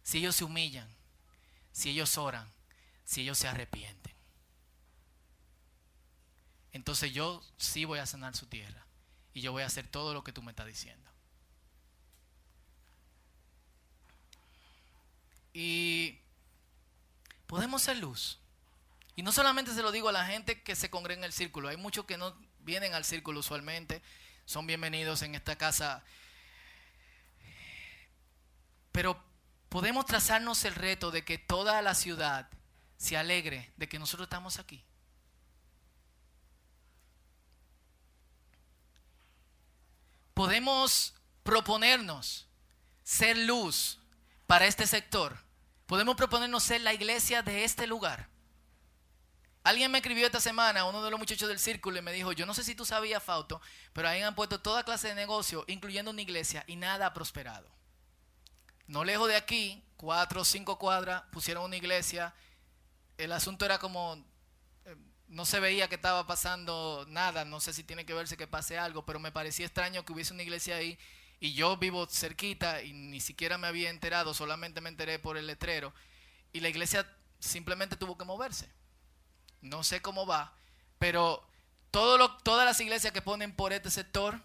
Si 0.03 0.19
ellos 0.19 0.35
se 0.35 0.43
humillan, 0.43 0.87
si 1.71 1.89
ellos 1.89 2.15
oran, 2.19 2.47
si 3.05 3.21
ellos 3.21 3.39
se 3.39 3.47
arrepienten. 3.47 4.13
Entonces 6.73 7.11
yo 7.11 7.43
sí 7.57 7.85
voy 7.85 7.97
a 7.97 8.05
sanar 8.05 8.35
su 8.35 8.45
tierra 8.45 8.85
y 9.33 9.41
yo 9.41 9.51
voy 9.51 9.63
a 9.63 9.65
hacer 9.65 9.87
todo 9.87 10.13
lo 10.13 10.23
que 10.23 10.31
tú 10.31 10.43
me 10.43 10.51
estás 10.51 10.67
diciendo. 10.67 11.09
Y 15.53 16.19
podemos 17.47 17.81
ser 17.81 17.97
luz. 17.97 18.37
Y 19.15 19.23
no 19.23 19.31
solamente 19.31 19.73
se 19.73 19.81
lo 19.81 19.91
digo 19.91 20.07
a 20.07 20.11
la 20.11 20.27
gente 20.27 20.61
que 20.61 20.75
se 20.75 20.91
congrega 20.91 21.21
en 21.21 21.25
el 21.25 21.33
círculo, 21.33 21.69
hay 21.69 21.77
muchos 21.77 22.05
que 22.05 22.19
no 22.19 22.35
vienen 22.67 22.93
al 22.93 23.03
círculo 23.03 23.39
usualmente, 23.39 24.03
son 24.45 24.67
bienvenidos 24.67 25.23
en 25.23 25.33
esta 25.33 25.55
casa. 25.55 26.03
Pero 28.91 29.23
podemos 29.69 30.05
trazarnos 30.05 30.63
el 30.65 30.75
reto 30.75 31.09
de 31.09 31.25
que 31.25 31.39
toda 31.39 31.81
la 31.81 31.95
ciudad 31.95 32.47
se 32.97 33.17
alegre 33.17 33.71
de 33.77 33.89
que 33.89 33.97
nosotros 33.97 34.27
estamos 34.27 34.59
aquí. 34.59 34.85
Podemos 40.35 41.15
proponernos 41.41 42.47
ser 43.01 43.35
luz 43.37 43.99
para 44.45 44.67
este 44.67 44.85
sector 44.85 45.47
Podemos 45.87 46.17
proponernos 46.17 46.63
ser 46.63 46.81
la 46.81 46.93
iglesia 46.93 47.41
de 47.41 47.63
este 47.63 47.87
lugar. 47.87 48.27
Alguien 49.67 49.91
me 49.91 49.97
escribió 49.97 50.25
esta 50.25 50.39
semana, 50.39 50.85
uno 50.85 51.03
de 51.03 51.11
los 51.11 51.19
muchachos 51.19 51.49
del 51.49 51.59
círculo, 51.59 51.97
y 51.97 52.01
me 52.01 52.13
dijo, 52.13 52.31
yo 52.31 52.45
no 52.45 52.53
sé 52.53 52.63
si 52.63 52.73
tú 52.73 52.85
sabías, 52.85 53.21
Fauto, 53.21 53.59
pero 53.91 54.07
ahí 54.07 54.21
han 54.21 54.33
puesto 54.33 54.61
toda 54.61 54.85
clase 54.85 55.09
de 55.09 55.15
negocio, 55.15 55.65
incluyendo 55.67 56.11
una 56.11 56.21
iglesia, 56.21 56.63
y 56.67 56.77
nada 56.77 57.07
ha 57.07 57.13
prosperado. 57.13 57.67
No 58.85 59.03
lejos 59.03 59.27
de 59.27 59.35
aquí, 59.35 59.83
cuatro 59.97 60.39
o 60.39 60.45
cinco 60.45 60.79
cuadras, 60.79 61.23
pusieron 61.33 61.65
una 61.65 61.75
iglesia. 61.75 62.33
El 63.17 63.33
asunto 63.33 63.65
era 63.65 63.77
como, 63.77 64.25
eh, 64.85 64.95
no 65.27 65.43
se 65.45 65.59
veía 65.59 65.89
que 65.89 65.95
estaba 65.95 66.25
pasando 66.25 67.05
nada, 67.09 67.43
no 67.43 67.59
sé 67.59 67.73
si 67.73 67.83
tiene 67.83 68.05
que 68.05 68.13
verse 68.13 68.37
que 68.37 68.47
pase 68.47 68.77
algo, 68.77 69.05
pero 69.05 69.19
me 69.19 69.33
parecía 69.33 69.65
extraño 69.65 70.05
que 70.05 70.13
hubiese 70.13 70.33
una 70.33 70.43
iglesia 70.43 70.77
ahí 70.77 70.97
y 71.41 71.55
yo 71.55 71.75
vivo 71.75 72.07
cerquita 72.07 72.83
y 72.83 72.93
ni 72.93 73.19
siquiera 73.19 73.57
me 73.57 73.67
había 73.67 73.89
enterado, 73.89 74.33
solamente 74.33 74.79
me 74.79 74.87
enteré 74.87 75.19
por 75.19 75.35
el 75.35 75.45
letrero. 75.45 75.93
Y 76.53 76.61
la 76.61 76.69
iglesia 76.69 77.05
simplemente 77.39 77.97
tuvo 77.97 78.17
que 78.17 78.23
moverse. 78.23 78.76
No 79.61 79.83
sé 79.83 80.01
cómo 80.01 80.25
va, 80.25 80.53
pero 80.99 81.47
todas 81.91 82.65
las 82.65 82.79
iglesias 82.79 83.13
que 83.13 83.21
ponen 83.21 83.55
por 83.55 83.73
este 83.73 83.89
sector, 83.89 84.39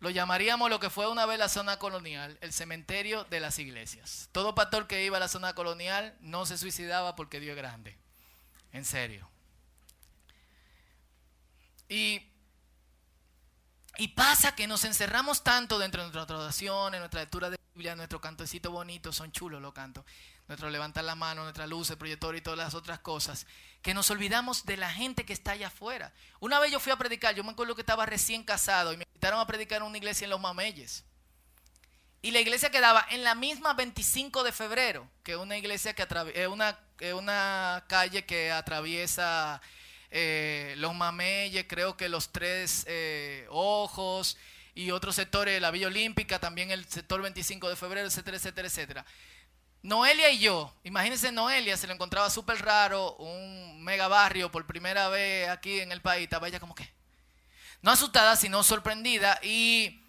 lo 0.00 0.10
llamaríamos 0.10 0.70
lo 0.70 0.80
que 0.80 0.90
fue 0.90 1.08
una 1.08 1.26
vez 1.26 1.38
la 1.38 1.48
zona 1.48 1.78
colonial, 1.78 2.38
el 2.40 2.52
cementerio 2.52 3.24
de 3.24 3.40
las 3.40 3.58
iglesias. 3.58 4.28
Todo 4.32 4.54
pastor 4.54 4.86
que 4.86 5.04
iba 5.04 5.18
a 5.18 5.20
la 5.20 5.28
zona 5.28 5.54
colonial 5.54 6.16
no 6.20 6.46
se 6.46 6.56
suicidaba 6.58 7.16
porque 7.16 7.38
Dios 7.38 7.52
es 7.52 7.56
grande. 7.58 7.98
En 8.72 8.84
serio. 8.84 9.28
Y 11.88 12.26
pasa 14.14 14.54
que 14.54 14.66
nos 14.66 14.84
encerramos 14.84 15.44
tanto 15.44 15.78
dentro 15.78 16.02
de 16.02 16.10
nuestra 16.10 16.36
oración, 16.38 16.94
en 16.94 17.00
nuestra 17.00 17.20
lectura 17.20 17.50
de 17.50 17.58
Biblia, 17.74 17.94
nuestro 17.96 18.20
cantecito 18.20 18.70
bonito, 18.70 19.12
son 19.12 19.30
chulos 19.32 19.60
los 19.60 19.74
cantos, 19.74 20.04
nuestro 20.50 20.68
levantar 20.68 21.04
la 21.04 21.14
mano, 21.14 21.44
nuestra 21.44 21.68
luz, 21.68 21.90
el 21.90 21.96
proyector 21.96 22.34
y 22.34 22.40
todas 22.40 22.58
las 22.58 22.74
otras 22.74 22.98
cosas, 22.98 23.46
que 23.82 23.94
nos 23.94 24.10
olvidamos 24.10 24.66
de 24.66 24.76
la 24.76 24.90
gente 24.90 25.24
que 25.24 25.32
está 25.32 25.52
allá 25.52 25.68
afuera. 25.68 26.12
Una 26.40 26.58
vez 26.58 26.72
yo 26.72 26.80
fui 26.80 26.90
a 26.90 26.96
predicar, 26.96 27.36
yo 27.36 27.44
me 27.44 27.52
acuerdo 27.52 27.76
que 27.76 27.82
estaba 27.82 28.04
recién 28.04 28.42
casado 28.42 28.92
y 28.92 28.96
me 28.96 29.04
invitaron 29.04 29.38
a 29.38 29.46
predicar 29.46 29.78
en 29.78 29.84
una 29.84 29.96
iglesia 29.96 30.24
en 30.24 30.30
Los 30.30 30.40
Mameyes. 30.40 31.04
Y 32.20 32.32
la 32.32 32.40
iglesia 32.40 32.68
quedaba 32.68 33.06
en 33.10 33.22
la 33.22 33.36
misma 33.36 33.74
25 33.74 34.42
de 34.42 34.50
febrero, 34.50 35.08
que 35.22 35.36
una 35.36 35.56
iglesia 35.56 35.94
que 35.94 36.02
atraviesa, 36.02 36.48
una, 36.48 36.76
una 37.14 37.84
calle 37.86 38.26
que 38.26 38.50
atraviesa 38.50 39.62
eh, 40.10 40.74
los 40.78 40.96
mameyes, 40.96 41.66
creo 41.68 41.96
que 41.96 42.08
los 42.08 42.32
tres 42.32 42.84
eh, 42.88 43.46
ojos 43.50 44.36
y 44.74 44.90
otros 44.90 45.14
sectores, 45.14 45.62
la 45.62 45.70
Villa 45.70 45.86
Olímpica, 45.86 46.40
también 46.40 46.72
el 46.72 46.86
sector 46.86 47.22
25 47.22 47.68
de 47.68 47.76
febrero, 47.76 48.08
etcétera, 48.08 48.36
etcétera, 48.36 48.66
etcétera. 48.66 49.06
Noelia 49.82 50.30
y 50.30 50.40
yo, 50.40 50.74
imagínense 50.84 51.32
Noelia, 51.32 51.76
se 51.76 51.86
lo 51.86 51.94
encontraba 51.94 52.28
súper 52.28 52.62
raro, 52.62 53.16
un 53.16 53.82
mega 53.82 54.08
barrio 54.08 54.50
por 54.50 54.66
primera 54.66 55.08
vez 55.08 55.48
aquí 55.48 55.80
en 55.80 55.90
el 55.90 56.02
país, 56.02 56.24
estaba 56.24 56.48
ella 56.48 56.60
como 56.60 56.74
que, 56.74 56.92
no 57.80 57.90
asustada, 57.90 58.36
sino 58.36 58.62
sorprendida. 58.62 59.38
Y 59.42 60.02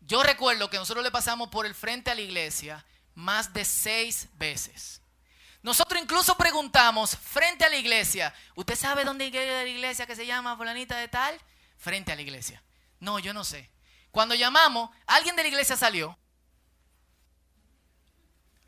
yo 0.00 0.22
recuerdo 0.24 0.70
que 0.70 0.76
nosotros 0.76 1.04
le 1.04 1.12
pasamos 1.12 1.50
por 1.50 1.66
el 1.66 1.74
frente 1.74 2.10
a 2.10 2.14
la 2.16 2.20
iglesia 2.20 2.84
más 3.14 3.52
de 3.52 3.64
seis 3.64 4.28
veces. 4.34 5.00
Nosotros 5.62 6.00
incluso 6.02 6.36
preguntamos 6.36 7.16
frente 7.16 7.64
a 7.64 7.68
la 7.68 7.76
iglesia, 7.76 8.34
¿usted 8.54 8.74
sabe 8.74 9.04
dónde 9.04 9.26
hay 9.26 9.30
la 9.30 9.66
iglesia 9.66 10.06
que 10.06 10.16
se 10.16 10.26
llama 10.26 10.56
fulanita 10.56 10.96
de 10.96 11.06
tal? 11.06 11.38
Frente 11.76 12.12
a 12.12 12.16
la 12.16 12.22
iglesia. 12.22 12.62
No, 12.98 13.18
yo 13.18 13.32
no 13.32 13.44
sé. 13.44 13.70
Cuando 14.10 14.34
llamamos, 14.34 14.90
alguien 15.06 15.36
de 15.36 15.42
la 15.42 15.48
iglesia 15.48 15.76
salió, 15.76 16.18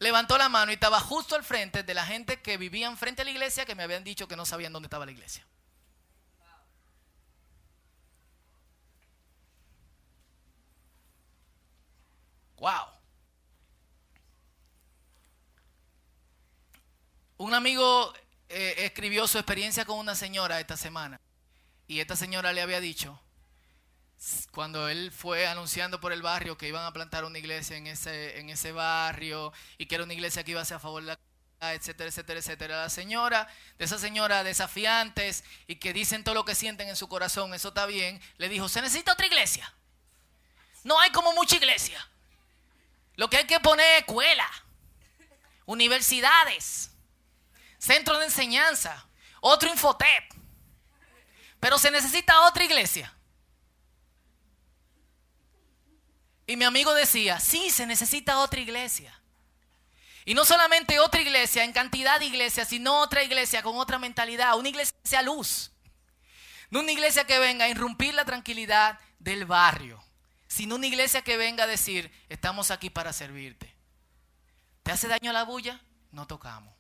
levantó 0.02 0.36
la 0.36 0.48
mano 0.48 0.72
y 0.72 0.74
estaba 0.74 1.00
justo 1.00 1.36
al 1.36 1.44
frente 1.44 1.84
de 1.84 1.94
la 1.94 2.04
gente 2.04 2.40
que 2.42 2.56
vivían 2.56 2.96
frente 2.96 3.22
a 3.22 3.24
la 3.24 3.30
iglesia 3.30 3.64
que 3.64 3.74
me 3.74 3.84
habían 3.84 4.02
dicho 4.04 4.26
que 4.26 4.36
no 4.36 4.44
sabían 4.44 4.72
dónde 4.72 4.86
estaba 4.86 5.06
la 5.06 5.12
iglesia. 5.12 5.46
Wow. 12.56 12.86
Un 17.38 17.54
amigo 17.54 18.12
eh, 18.48 18.74
escribió 18.78 19.26
su 19.26 19.38
experiencia 19.38 19.84
con 19.84 19.98
una 19.98 20.14
señora 20.14 20.60
esta 20.60 20.76
semana 20.76 21.20
y 21.86 22.00
esta 22.00 22.16
señora 22.16 22.52
le 22.52 22.60
había 22.60 22.80
dicho, 22.80 23.20
cuando 24.52 24.88
él 24.88 25.10
fue 25.10 25.46
anunciando 25.46 26.00
por 26.00 26.12
el 26.12 26.22
barrio 26.22 26.56
que 26.56 26.68
iban 26.68 26.84
a 26.84 26.92
plantar 26.92 27.24
una 27.24 27.38
iglesia 27.38 27.76
en 27.76 27.86
ese, 27.86 28.38
en 28.38 28.50
ese 28.50 28.72
barrio 28.72 29.52
y 29.78 29.86
que 29.86 29.96
era 29.96 30.04
una 30.04 30.14
iglesia 30.14 30.44
que 30.44 30.52
iba 30.52 30.60
a 30.60 30.64
ser 30.64 30.76
a 30.76 30.80
favor 30.80 31.02
de 31.02 31.08
la 31.08 31.18
etcétera, 31.70 32.08
etcétera, 32.08 32.40
etcétera. 32.40 32.82
La 32.82 32.90
señora, 32.90 33.48
de 33.78 33.84
esa 33.84 33.98
señora 33.98 34.42
desafiantes 34.42 35.44
y 35.68 35.76
que 35.76 35.92
dicen 35.92 36.24
todo 36.24 36.34
lo 36.34 36.44
que 36.44 36.54
sienten 36.54 36.88
en 36.88 36.96
su 36.96 37.08
corazón, 37.08 37.54
eso 37.54 37.68
está 37.68 37.86
bien, 37.86 38.20
le 38.38 38.48
dijo, 38.48 38.68
se 38.68 38.82
necesita 38.82 39.12
otra 39.12 39.26
iglesia. 39.26 39.72
No 40.82 40.98
hay 40.98 41.10
como 41.12 41.32
mucha 41.34 41.56
iglesia. 41.56 42.04
Lo 43.14 43.30
que 43.30 43.36
hay 43.36 43.46
que 43.46 43.60
poner 43.60 43.86
es 43.92 43.98
escuela, 44.00 44.48
universidades, 45.66 46.90
centro 47.78 48.18
de 48.18 48.24
enseñanza, 48.24 49.06
otro 49.40 49.68
infotep. 49.68 50.34
Pero 51.60 51.78
se 51.78 51.92
necesita 51.92 52.40
otra 52.40 52.64
iglesia. 52.64 53.14
Y 56.46 56.56
mi 56.56 56.64
amigo 56.64 56.92
decía, 56.94 57.40
sí, 57.40 57.70
se 57.70 57.86
necesita 57.86 58.38
otra 58.38 58.60
iglesia. 58.60 59.18
Y 60.24 60.34
no 60.34 60.44
solamente 60.44 61.00
otra 61.00 61.20
iglesia 61.20 61.64
en 61.64 61.72
cantidad 61.72 62.20
de 62.20 62.26
iglesias, 62.26 62.68
sino 62.68 63.00
otra 63.00 63.22
iglesia 63.22 63.62
con 63.62 63.76
otra 63.76 63.98
mentalidad, 63.98 64.56
una 64.56 64.68
iglesia 64.68 64.96
que 65.02 65.08
sea 65.08 65.22
luz. 65.22 65.72
No 66.70 66.80
una 66.80 66.92
iglesia 66.92 67.26
que 67.26 67.38
venga 67.38 67.66
a 67.66 67.68
irrumpir 67.68 68.14
la 68.14 68.24
tranquilidad 68.24 68.98
del 69.18 69.44
barrio, 69.44 70.02
sino 70.46 70.76
una 70.76 70.86
iglesia 70.86 71.22
que 71.22 71.36
venga 71.36 71.64
a 71.64 71.66
decir, 71.66 72.10
estamos 72.28 72.70
aquí 72.70 72.88
para 72.88 73.12
servirte. 73.12 73.74
¿Te 74.82 74.90
hace 74.90 75.08
daño 75.08 75.32
la 75.32 75.44
bulla? 75.44 75.80
No 76.10 76.26
tocamos. 76.26 76.74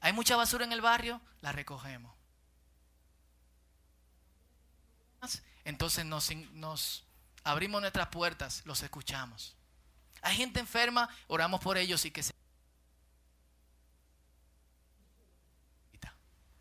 ¿Hay 0.00 0.12
mucha 0.12 0.36
basura 0.36 0.64
en 0.64 0.72
el 0.72 0.80
barrio? 0.80 1.20
La 1.40 1.52
recogemos. 1.52 2.14
Entonces 5.64 6.04
nos, 6.06 7.04
abrimos 7.44 7.80
nuestras 7.80 8.08
puertas, 8.08 8.62
los 8.64 8.82
escuchamos. 8.82 9.56
Hay 10.22 10.36
gente 10.36 10.60
enferma, 10.60 11.08
oramos 11.28 11.60
por 11.60 11.78
ellos 11.78 12.04
y 12.04 12.10
que 12.10 12.22
se... 12.22 12.32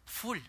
Full. 0.05 0.39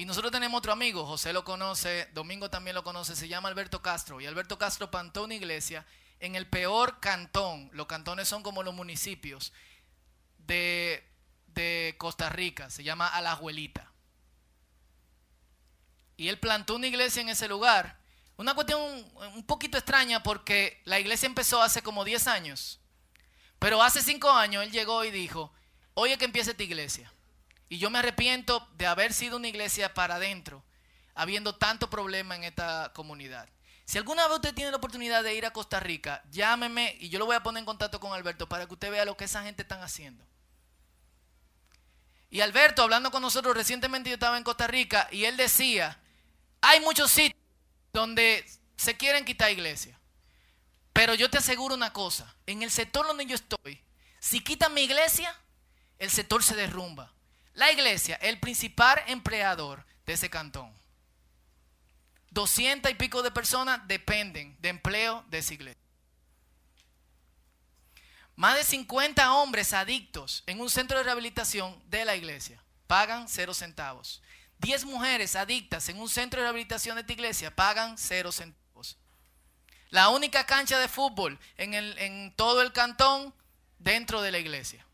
Y 0.00 0.06
nosotros 0.06 0.32
tenemos 0.32 0.58
otro 0.58 0.72
amigo, 0.72 1.04
José 1.04 1.34
lo 1.34 1.44
conoce, 1.44 2.08
Domingo 2.14 2.48
también 2.48 2.74
lo 2.74 2.82
conoce, 2.82 3.14
se 3.14 3.28
llama 3.28 3.50
Alberto 3.50 3.82
Castro. 3.82 4.18
Y 4.18 4.26
Alberto 4.26 4.58
Castro 4.58 4.90
plantó 4.90 5.24
una 5.24 5.34
iglesia 5.34 5.84
en 6.20 6.36
el 6.36 6.46
peor 6.46 7.00
cantón. 7.00 7.68
Los 7.74 7.86
cantones 7.86 8.26
son 8.26 8.42
como 8.42 8.62
los 8.62 8.74
municipios 8.74 9.52
de, 10.38 11.06
Costa 11.98 12.30
Rica, 12.30 12.70
se 12.70 12.82
llama 12.82 13.08
Alajuelita. 13.08 13.89
Y 16.20 16.28
él 16.28 16.38
plantó 16.38 16.74
una 16.74 16.86
iglesia 16.86 17.22
en 17.22 17.30
ese 17.30 17.48
lugar. 17.48 17.96
Una 18.36 18.52
cuestión 18.52 18.78
un, 18.82 19.42
poquito 19.44 19.78
extraña 19.78 20.22
porque 20.22 20.82
la 20.84 21.00
iglesia 21.00 21.24
empezó 21.24 21.62
hace 21.62 21.80
como 21.80 22.04
10 22.04 22.26
años. 22.26 22.78
Pero 23.58 23.82
hace 23.82 24.02
cinco 24.02 24.30
años 24.30 24.62
él 24.62 24.70
llegó 24.70 25.02
y 25.02 25.10
dijo, 25.10 25.50
oye 25.94 26.18
que 26.18 26.26
empiece 26.26 26.50
esta 26.50 26.62
iglesia. 26.62 27.10
Y 27.70 27.78
yo 27.78 27.88
me 27.88 28.00
arrepiento 28.00 28.68
de 28.76 28.86
haber 28.86 29.14
sido 29.14 29.38
una 29.38 29.48
iglesia 29.48 29.94
para 29.94 30.16
adentro, 30.16 30.62
habiendo 31.14 31.54
tanto 31.54 31.88
problema 31.88 32.36
en 32.36 32.44
esta 32.44 32.92
comunidad. 32.94 33.48
Si 33.86 33.96
alguna 33.96 34.26
vez 34.26 34.36
usted 34.36 34.52
tiene 34.52 34.72
la 34.72 34.76
oportunidad 34.76 35.24
de 35.24 35.34
ir 35.34 35.46
a 35.46 35.54
Costa 35.54 35.80
Rica, 35.80 36.22
llámeme 36.30 36.98
y 37.00 37.08
yo 37.08 37.18
lo 37.18 37.24
voy 37.24 37.36
a 37.36 37.42
poner 37.42 37.60
en 37.60 37.64
contacto 37.64 37.98
con 37.98 38.12
Alberto 38.12 38.46
para 38.46 38.66
que 38.66 38.74
usted 38.74 38.90
vea 38.90 39.06
lo 39.06 39.16
que 39.16 39.24
esa 39.24 39.42
gente 39.42 39.62
están 39.62 39.80
haciendo. 39.80 40.22
Y 42.28 42.42
Alberto, 42.42 42.82
hablando 42.82 43.10
con 43.10 43.22
nosotros 43.22 43.56
recientemente, 43.56 44.10
yo 44.10 44.14
estaba 44.14 44.36
en 44.36 44.44
Costa 44.44 44.66
Rica 44.66 45.08
y 45.10 45.24
él 45.24 45.38
decía, 45.38 45.98
hay 46.60 46.80
muchos 46.80 47.10
sitios 47.10 47.42
donde 47.92 48.44
se 48.76 48.96
quieren 48.96 49.24
quitar 49.24 49.50
iglesia. 49.50 49.98
Pero 50.92 51.14
yo 51.14 51.30
te 51.30 51.38
aseguro 51.38 51.74
una 51.74 51.92
cosa, 51.92 52.34
en 52.46 52.62
el 52.62 52.70
sector 52.70 53.06
donde 53.06 53.26
yo 53.26 53.34
estoy, 53.34 53.82
si 54.18 54.40
quitan 54.40 54.74
mi 54.74 54.82
iglesia, 54.82 55.34
el 55.98 56.10
sector 56.10 56.42
se 56.42 56.56
derrumba. 56.56 57.12
La 57.54 57.70
iglesia, 57.72 58.16
el 58.16 58.38
principal 58.38 59.02
empleador 59.06 59.84
de 60.06 60.12
ese 60.14 60.30
cantón. 60.30 60.72
Doscientas 62.30 62.92
y 62.92 62.94
pico 62.94 63.22
de 63.22 63.30
personas 63.30 63.86
dependen 63.88 64.56
de 64.60 64.68
empleo 64.68 65.24
de 65.28 65.38
esa 65.38 65.54
iglesia. 65.54 65.80
Más 68.36 68.56
de 68.56 68.64
50 68.64 69.34
hombres 69.34 69.72
adictos 69.72 70.44
en 70.46 70.60
un 70.60 70.70
centro 70.70 70.96
de 70.96 71.04
rehabilitación 71.04 71.82
de 71.90 72.04
la 72.04 72.16
iglesia 72.16 72.62
pagan 72.86 73.28
cero 73.28 73.52
centavos. 73.52 74.22
10 74.60 74.84
mujeres 74.84 75.36
adictas 75.36 75.88
en 75.88 75.98
un 75.98 76.08
centro 76.08 76.40
de 76.40 76.44
rehabilitación 76.44 76.96
de 76.96 77.00
esta 77.00 77.12
iglesia 77.12 77.54
pagan 77.54 77.96
cero 77.96 78.30
centavos. 78.30 78.98
La 79.88 80.10
única 80.10 80.44
cancha 80.46 80.78
de 80.78 80.86
fútbol 80.86 81.38
en, 81.56 81.74
en 81.74 82.34
todo 82.36 82.62
el 82.62 82.72
cantón 82.72 83.34
dentro 83.78 84.22
de 84.22 84.30
la 84.30 84.38
iglesia. 84.38 84.86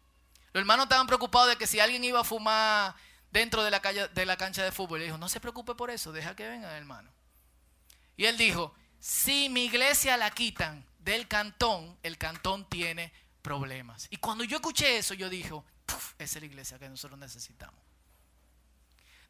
Los 0.53 0.63
hermanos 0.63 0.85
estaban 0.85 1.07
preocupados 1.07 1.49
de 1.51 1.57
que 1.57 1.67
si 1.67 1.81
alguien 1.81 2.03
iba 2.05 2.21
a 2.21 2.25
fumar 2.25 2.95
dentro 3.31 3.63
de 3.63 3.71
la, 3.71 3.81
de 3.81 4.25
la 4.25 4.37
cancha 4.37 4.65
de 4.65 4.73
fútbol, 4.73 5.01
le 5.01 5.07
dijo, 5.07 5.19
no 5.19 5.29
se 5.29 5.41
preocupe 5.41 5.75
por 5.75 5.91
eso, 5.91 6.13
deja 6.13 6.35
que 6.35 6.49
vengan, 6.49 6.71
hermano. 6.75 7.13
Y 8.17 8.25
él 8.25 8.39
dijo, 8.39 8.75
si 8.99 9.49
mi 9.51 9.65
iglesia 9.65 10.17
la 10.17 10.31
quitan 10.31 10.87
del 10.99 11.29
cantón, 11.29 11.99
el 12.03 12.17
cantón 12.17 12.67
tiene 12.69 13.13
problemas. 13.43 14.07
Y 14.11 14.17
cuando 14.17 14.45
yo 14.45 14.57
escuché 14.57 14.97
eso, 14.97 15.13
yo 15.13 15.29
dije, 15.29 15.51
esa 16.19 16.39
es 16.39 16.41
la 16.41 16.47
iglesia 16.47 16.79
que 16.79 16.89
nosotros 16.89 17.19
necesitamos. 17.19 17.79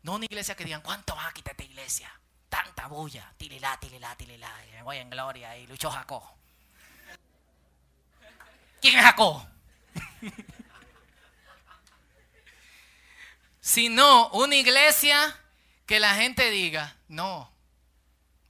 No 0.06 0.14
una 0.14 0.24
iglesia 0.24 0.54
que 0.54 0.62
digan, 0.62 0.82
¿cuánto 0.82 1.16
va 1.16 1.26
a 1.26 1.32
quitar 1.32 1.50
esta 1.50 1.64
iglesia? 1.64 2.08
Tanta 2.48 2.86
bulla, 2.86 3.34
tililá, 3.36 3.76
tililá, 3.80 4.14
tililá, 4.14 4.52
y 4.68 4.70
me 4.70 4.82
voy 4.84 4.98
en 4.98 5.10
gloria 5.10 5.58
y 5.58 5.66
luchó 5.66 5.90
Jacob. 5.90 6.22
¿Quién 8.80 8.96
es 8.96 9.04
Jacob? 9.04 9.44
Sino 13.60 14.28
una 14.28 14.54
iglesia 14.54 15.40
que 15.86 15.98
la 15.98 16.14
gente 16.14 16.52
diga, 16.52 16.96
no. 17.08 17.52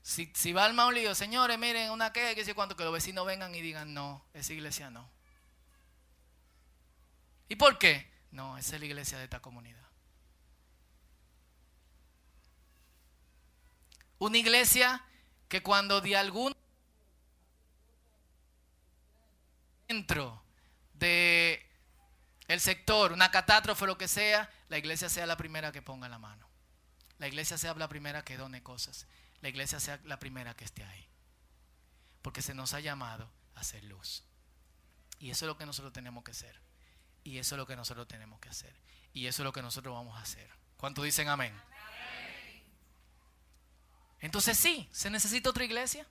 Si, 0.03 0.31
si 0.35 0.53
va 0.53 0.63
al 0.63 0.75
maulío, 0.75 1.15
señores, 1.15 1.57
miren, 1.57 1.89
una 1.89 2.13
queja, 2.13 2.35
que 2.35 2.45
sé 2.45 2.53
cuánto, 2.53 2.75
que 2.75 2.83
los 2.83 2.93
vecinos 2.93 3.25
vengan 3.25 3.55
y 3.55 3.61
digan, 3.61 3.95
no, 3.95 4.23
esa 4.35 4.53
iglesia 4.53 4.91
no. 4.91 5.09
¿Y 7.49 7.55
por 7.55 7.79
qué? 7.79 8.13
No, 8.29 8.59
esa 8.59 8.75
es 8.75 8.79
la 8.79 8.85
iglesia 8.85 9.17
de 9.17 9.23
esta 9.23 9.39
comunidad. 9.39 9.86
Una 14.19 14.37
iglesia 14.37 15.03
que 15.47 15.61
cuando 15.61 16.01
de 16.01 16.17
algún 16.17 16.55
dentro 19.87 20.43
de 20.93 21.63
el 22.47 22.59
sector, 22.59 23.11
una 23.11 23.31
catástrofe 23.31 23.85
lo 23.85 23.97
que 23.97 24.07
sea, 24.07 24.49
la 24.69 24.77
iglesia 24.77 25.09
sea 25.09 25.25
la 25.25 25.37
primera 25.37 25.71
que 25.71 25.81
ponga 25.81 26.09
la 26.09 26.17
mano. 26.17 26.47
La 27.19 27.27
iglesia 27.27 27.57
sea 27.57 27.73
la 27.73 27.89
primera 27.89 28.23
que 28.23 28.37
done 28.37 28.63
cosas. 28.63 29.07
La 29.41 29.49
iglesia 29.49 29.79
sea 29.79 29.99
la 30.05 30.19
primera 30.19 30.55
que 30.55 30.65
esté 30.65 30.83
ahí. 30.83 31.07
Porque 32.21 32.41
se 32.41 32.53
nos 32.53 32.73
ha 32.73 32.79
llamado 32.79 33.29
a 33.55 33.61
hacer 33.61 33.83
luz. 33.83 34.23
Y 35.19 35.31
eso 35.31 35.45
es 35.45 35.47
lo 35.47 35.57
que 35.57 35.65
nosotros 35.65 35.93
tenemos 35.93 36.23
que 36.23 36.31
hacer. 36.31 36.59
Y 37.23 37.39
eso 37.39 37.55
es 37.55 37.57
lo 37.57 37.67
que 37.67 37.75
nosotros 37.75 38.07
tenemos 38.07 38.39
que 38.39 38.49
hacer. 38.49 38.73
Y 39.13 39.27
eso 39.27 39.41
es 39.41 39.45
lo 39.45 39.51
que 39.51 39.61
nosotros 39.61 39.93
vamos 39.93 40.17
a 40.17 40.21
hacer. 40.21 40.49
¿Cuántos 40.77 41.03
dicen 41.03 41.27
amén? 41.27 41.53
Entonces 44.19 44.57
sí, 44.57 44.89
se 44.91 45.09
necesita 45.09 45.49
otra 45.49 45.65
iglesia. 45.65 46.05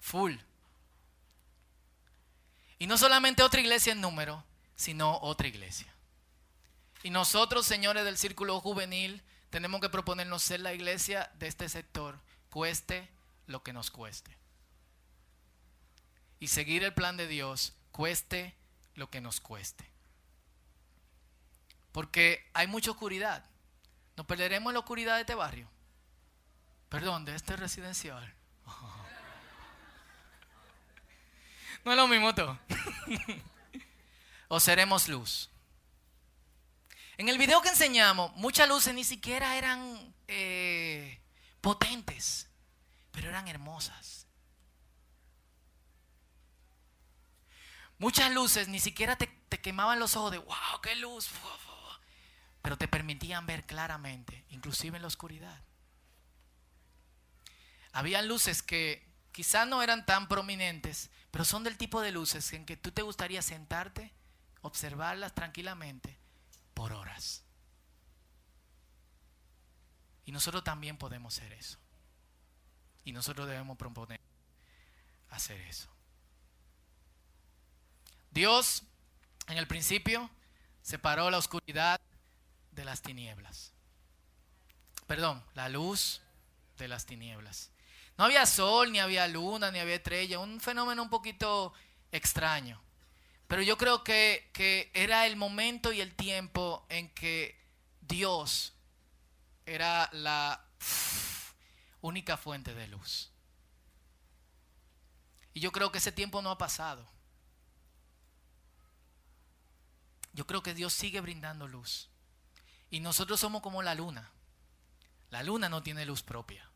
Full. 0.00 0.36
Y 2.78 2.86
no 2.86 2.96
solamente 2.96 3.42
otra 3.42 3.60
iglesia 3.60 3.92
en 3.92 4.00
número, 4.00 4.44
sino 4.76 5.18
otra 5.18 5.48
iglesia. 5.48 5.92
Y 7.02 7.10
nosotros, 7.10 7.66
señores 7.66 8.04
del 8.04 8.16
círculo 8.16 8.60
juvenil, 8.60 9.22
tenemos 9.50 9.80
que 9.80 9.88
proponernos 9.88 10.42
ser 10.42 10.60
la 10.60 10.74
iglesia 10.74 11.30
de 11.38 11.48
este 11.48 11.68
sector, 11.68 12.18
cueste 12.50 13.08
lo 13.46 13.62
que 13.62 13.72
nos 13.72 13.90
cueste. 13.90 14.36
Y 16.40 16.48
seguir 16.48 16.84
el 16.84 16.94
plan 16.94 17.16
de 17.16 17.26
Dios 17.26 17.74
cueste 17.90 18.54
lo 18.94 19.10
que 19.10 19.20
nos 19.20 19.40
cueste. 19.40 19.84
Porque 21.92 22.48
hay 22.52 22.66
mucha 22.66 22.92
oscuridad. 22.92 23.44
Nos 24.18 24.26
perderemos 24.26 24.72
en 24.72 24.74
la 24.74 24.80
oscuridad 24.80 25.14
de 25.14 25.20
este 25.20 25.36
barrio. 25.36 25.70
Perdón, 26.88 27.24
de 27.24 27.36
este 27.36 27.56
residencial. 27.56 28.34
No 31.84 31.92
es 31.92 31.96
lo 31.96 32.08
mismo 32.08 32.34
todo. 32.34 32.58
o 34.48 34.58
seremos 34.58 35.06
luz. 35.06 35.48
En 37.16 37.28
el 37.28 37.38
video 37.38 37.62
que 37.62 37.68
enseñamos, 37.68 38.34
muchas 38.34 38.68
luces 38.68 38.92
ni 38.92 39.04
siquiera 39.04 39.56
eran 39.56 40.12
eh, 40.26 41.20
potentes, 41.60 42.50
pero 43.12 43.28
eran 43.28 43.46
hermosas. 43.46 44.26
Muchas 47.98 48.32
luces 48.32 48.66
ni 48.66 48.80
siquiera 48.80 49.16
te, 49.16 49.28
quemaban 49.62 50.00
los 50.00 50.16
ojos 50.16 50.32
de, 50.32 50.38
wow, 50.38 50.80
qué 50.82 50.96
luz, 50.96 51.28
pero 52.68 52.76
te 52.76 52.86
permitían 52.86 53.46
ver 53.46 53.64
claramente, 53.64 54.44
inclusive 54.50 54.96
en 54.96 55.00
la 55.00 55.08
oscuridad. 55.08 55.58
Habían 57.92 58.28
luces 58.28 58.62
que 58.62 59.10
quizás 59.32 59.66
no 59.66 59.82
eran 59.82 60.04
tan 60.04 60.28
prominentes, 60.28 61.08
pero 61.30 61.46
son 61.46 61.64
del 61.64 61.78
tipo 61.78 62.02
de 62.02 62.12
luces 62.12 62.52
en 62.52 62.66
que 62.66 62.76
tú 62.76 62.92
te 62.92 63.00
gustaría 63.00 63.40
sentarte, 63.40 64.12
observarlas 64.60 65.34
tranquilamente 65.34 66.18
por 66.74 66.92
horas. 66.92 67.42
Y 70.26 70.32
nosotros 70.32 70.62
también 70.62 70.98
podemos 70.98 71.38
hacer 71.38 71.54
eso. 71.54 71.78
Y 73.02 73.12
nosotros 73.12 73.48
debemos 73.48 73.78
proponer 73.78 74.20
hacer 75.30 75.58
eso. 75.62 75.88
Dios 78.30 78.82
en 79.46 79.56
el 79.56 79.66
principio 79.66 80.28
separó 80.82 81.30
la 81.30 81.38
oscuridad 81.38 81.98
de 82.78 82.84
las 82.84 83.02
tinieblas. 83.02 83.72
Perdón, 85.08 85.44
la 85.54 85.68
luz 85.68 86.22
de 86.76 86.86
las 86.86 87.06
tinieblas. 87.06 87.72
No 88.16 88.24
había 88.24 88.46
sol, 88.46 88.92
ni 88.92 89.00
había 89.00 89.26
luna, 89.26 89.72
ni 89.72 89.80
había 89.80 89.96
estrella, 89.96 90.38
un 90.38 90.60
fenómeno 90.60 91.02
un 91.02 91.10
poquito 91.10 91.72
extraño. 92.12 92.80
Pero 93.48 93.62
yo 93.62 93.76
creo 93.76 94.04
que, 94.04 94.48
que 94.52 94.92
era 94.94 95.26
el 95.26 95.34
momento 95.34 95.92
y 95.92 96.00
el 96.00 96.14
tiempo 96.14 96.86
en 96.88 97.12
que 97.14 97.60
Dios 98.00 98.74
era 99.66 100.08
la 100.12 100.64
única 102.00 102.36
fuente 102.36 102.74
de 102.74 102.86
luz. 102.86 103.32
Y 105.52 105.58
yo 105.58 105.72
creo 105.72 105.90
que 105.90 105.98
ese 105.98 106.12
tiempo 106.12 106.42
no 106.42 106.52
ha 106.52 106.58
pasado. 106.58 107.04
Yo 110.32 110.46
creo 110.46 110.62
que 110.62 110.74
Dios 110.74 110.92
sigue 110.92 111.20
brindando 111.20 111.66
luz. 111.66 112.08
Y 112.90 113.00
nosotros 113.00 113.40
somos 113.40 113.62
como 113.62 113.82
la 113.82 113.94
luna. 113.94 114.30
La 115.30 115.42
luna 115.42 115.68
no 115.68 115.82
tiene 115.82 116.06
luz 116.06 116.22
propia, 116.22 116.70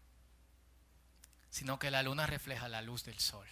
sino 1.49 1.79
que 1.79 1.91
la 1.91 2.03
luna 2.03 2.27
refleja 2.27 2.69
la 2.69 2.83
luz 2.83 3.05
del 3.05 3.19
sol. 3.19 3.49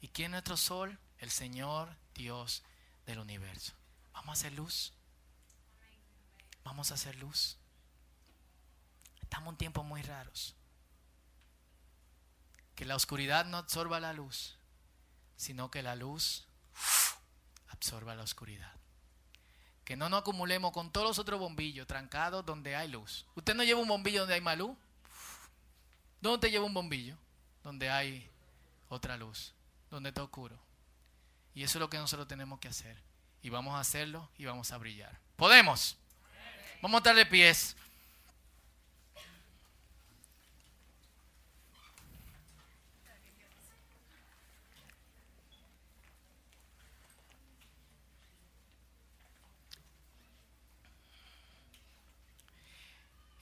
¿Y 0.00 0.08
quién 0.08 0.26
es 0.26 0.32
nuestro 0.32 0.56
sol? 0.56 0.98
El 1.18 1.30
Señor 1.30 1.96
Dios 2.14 2.64
del 3.06 3.20
universo. 3.20 3.74
Vamos 4.12 4.30
a 4.30 4.40
hacer 4.40 4.52
luz. 4.54 4.92
Vamos 6.64 6.90
a 6.90 6.94
hacer 6.94 7.16
luz. 7.16 7.58
Estamos 9.22 9.52
en 9.52 9.58
tiempos 9.58 9.84
muy 9.84 10.02
raros. 10.02 10.56
Que 12.74 12.84
la 12.84 12.96
oscuridad 12.96 13.44
no 13.46 13.56
absorba 13.56 14.00
la 14.00 14.12
luz, 14.12 14.58
sino 15.36 15.70
que 15.70 15.82
la 15.82 15.96
luz 15.96 16.46
absorba 17.68 18.14
la 18.14 18.22
oscuridad. 18.22 18.77
Que 19.88 19.96
no 19.96 20.10
nos 20.10 20.20
acumulemos 20.20 20.70
con 20.72 20.92
todos 20.92 21.06
los 21.06 21.18
otros 21.18 21.40
bombillos 21.40 21.86
trancados 21.86 22.44
donde 22.44 22.76
hay 22.76 22.88
luz. 22.88 23.24
¿Usted 23.34 23.54
no 23.54 23.64
lleva 23.64 23.80
un 23.80 23.88
bombillo 23.88 24.20
donde 24.20 24.34
hay 24.34 24.42
más 24.42 24.58
luz? 24.58 24.76
¿Dónde 26.20 26.46
te 26.46 26.50
lleva 26.50 26.66
un 26.66 26.74
bombillo? 26.74 27.16
Donde 27.64 27.88
hay 27.88 28.28
otra 28.90 29.16
luz. 29.16 29.54
donde 29.88 30.10
está 30.10 30.22
oscuro. 30.22 30.58
Y 31.54 31.62
eso 31.62 31.78
es 31.78 31.80
lo 31.80 31.88
que 31.88 31.96
nosotros 31.96 32.28
tenemos 32.28 32.60
que 32.60 32.68
hacer. 32.68 33.02
Y 33.40 33.48
vamos 33.48 33.76
a 33.76 33.80
hacerlo 33.80 34.28
y 34.36 34.44
vamos 34.44 34.70
a 34.72 34.76
brillar. 34.76 35.18
¿Podemos? 35.36 35.96
Vamos 36.82 36.96
a 36.96 36.98
estar 36.98 37.16
de 37.16 37.24
pies. 37.24 37.74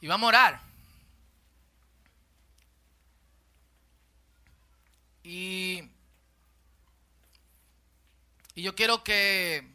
Y 0.07 0.09
vamos 0.09 0.27
a 0.27 0.29
orar. 0.29 0.61
Y, 5.25 5.83
y 8.55 8.63
yo 8.63 8.77
quiero 8.77 9.03
que 9.03 9.69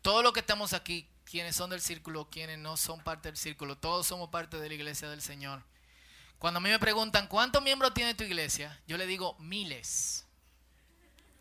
todos 0.00 0.22
los 0.22 0.32
que 0.32 0.40
estamos 0.40 0.72
aquí, 0.72 1.06
quienes 1.26 1.54
son 1.54 1.68
del 1.68 1.82
círculo, 1.82 2.30
quienes 2.30 2.58
no 2.60 2.78
son 2.78 3.04
parte 3.04 3.28
del 3.28 3.36
círculo, 3.36 3.76
todos 3.76 4.06
somos 4.06 4.30
parte 4.30 4.58
de 4.58 4.68
la 4.68 4.74
iglesia 4.74 5.10
del 5.10 5.20
Señor. 5.20 5.62
Cuando 6.38 6.56
a 6.56 6.62
mí 6.62 6.70
me 6.70 6.78
preguntan, 6.78 7.28
¿cuántos 7.28 7.62
miembros 7.62 7.92
tiene 7.92 8.14
tu 8.14 8.24
iglesia? 8.24 8.80
Yo 8.86 8.96
le 8.96 9.04
digo, 9.04 9.36
miles. 9.38 10.24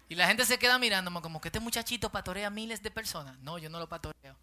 Y 0.10 0.16
la 0.16 0.28
gente 0.28 0.44
se 0.44 0.60
queda 0.60 0.78
mirándome 0.78 1.22
como 1.22 1.40
que 1.40 1.48
este 1.48 1.62
muchachito 1.62 2.12
patorea 2.12 2.50
miles 2.50 2.84
de 2.84 2.92
personas. 2.92 3.40
No, 3.40 3.58
yo 3.58 3.70
no 3.70 3.80
lo 3.80 3.88
patoreo. 3.88 4.36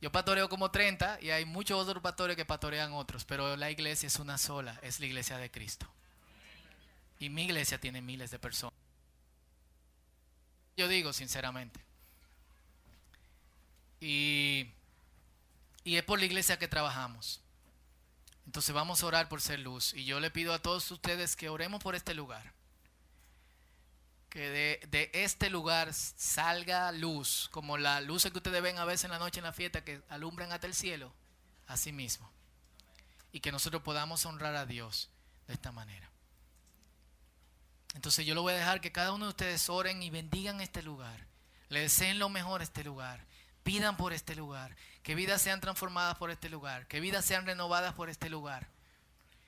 Yo 0.00 0.12
patoreo 0.12 0.48
como 0.48 0.70
30 0.70 1.18
y 1.20 1.30
hay 1.30 1.44
muchos 1.44 1.80
otros 1.80 2.02
pastores 2.02 2.36
que 2.36 2.44
patorean 2.44 2.92
otros, 2.92 3.24
pero 3.24 3.56
la 3.56 3.70
iglesia 3.70 4.06
es 4.06 4.16
una 4.16 4.38
sola, 4.38 4.78
es 4.82 5.00
la 5.00 5.06
iglesia 5.06 5.38
de 5.38 5.50
Cristo. 5.50 5.86
Y 7.18 7.30
mi 7.30 7.44
iglesia 7.44 7.80
tiene 7.80 8.00
miles 8.00 8.30
de 8.30 8.38
personas. 8.38 8.78
Yo 10.76 10.86
digo 10.86 11.12
sinceramente. 11.12 11.80
Y, 14.00 14.68
y 15.82 15.96
es 15.96 16.04
por 16.04 16.20
la 16.20 16.26
iglesia 16.26 16.58
que 16.58 16.68
trabajamos. 16.68 17.40
Entonces 18.46 18.72
vamos 18.72 19.02
a 19.02 19.06
orar 19.06 19.28
por 19.28 19.40
ser 19.40 19.58
luz. 19.58 19.94
Y 19.94 20.04
yo 20.04 20.20
le 20.20 20.30
pido 20.30 20.54
a 20.54 20.60
todos 20.60 20.88
ustedes 20.92 21.34
que 21.34 21.48
oremos 21.48 21.82
por 21.82 21.96
este 21.96 22.14
lugar 22.14 22.52
que 24.38 24.78
de, 24.88 25.10
este 25.14 25.50
lugar 25.50 25.92
salga 25.92 26.92
luz, 26.92 27.48
como 27.50 27.76
la 27.76 28.00
luz 28.00 28.22
que 28.22 28.38
ustedes 28.38 28.62
ven 28.62 28.78
a 28.78 28.84
veces 28.84 29.06
en 29.06 29.10
la 29.10 29.18
noche 29.18 29.40
en 29.40 29.44
la 29.44 29.52
fiesta 29.52 29.82
que 29.82 30.00
alumbran 30.08 30.52
hasta 30.52 30.68
el 30.68 30.74
cielo, 30.74 31.12
así 31.66 31.90
mismo. 31.90 32.30
Y 33.32 33.40
que 33.40 33.50
nosotros 33.50 33.82
podamos 33.82 34.24
honrar 34.26 34.54
a 34.54 34.64
Dios 34.64 35.10
de 35.48 35.54
esta 35.54 35.72
manera. 35.72 36.08
Entonces 37.96 38.24
yo 38.26 38.36
lo 38.36 38.42
voy 38.42 38.52
a 38.52 38.58
dejar 38.58 38.80
que 38.80 38.92
cada 38.92 39.12
uno 39.12 39.24
de 39.24 39.30
ustedes 39.30 39.68
oren 39.68 40.04
y 40.04 40.10
bendigan 40.10 40.60
este 40.60 40.84
lugar. 40.84 41.26
Le 41.68 41.80
deseen 41.80 42.20
lo 42.20 42.28
mejor 42.28 42.60
a 42.60 42.64
este 42.64 42.84
lugar. 42.84 43.26
Pidan 43.64 43.96
por 43.96 44.12
este 44.12 44.36
lugar. 44.36 44.76
Que 45.02 45.16
vidas 45.16 45.42
sean 45.42 45.60
transformadas 45.60 46.16
por 46.16 46.30
este 46.30 46.48
lugar. 46.48 46.86
Que 46.86 47.00
vidas 47.00 47.24
sean 47.24 47.44
renovadas 47.44 47.92
por 47.94 48.08
este 48.08 48.30
lugar. 48.30 48.68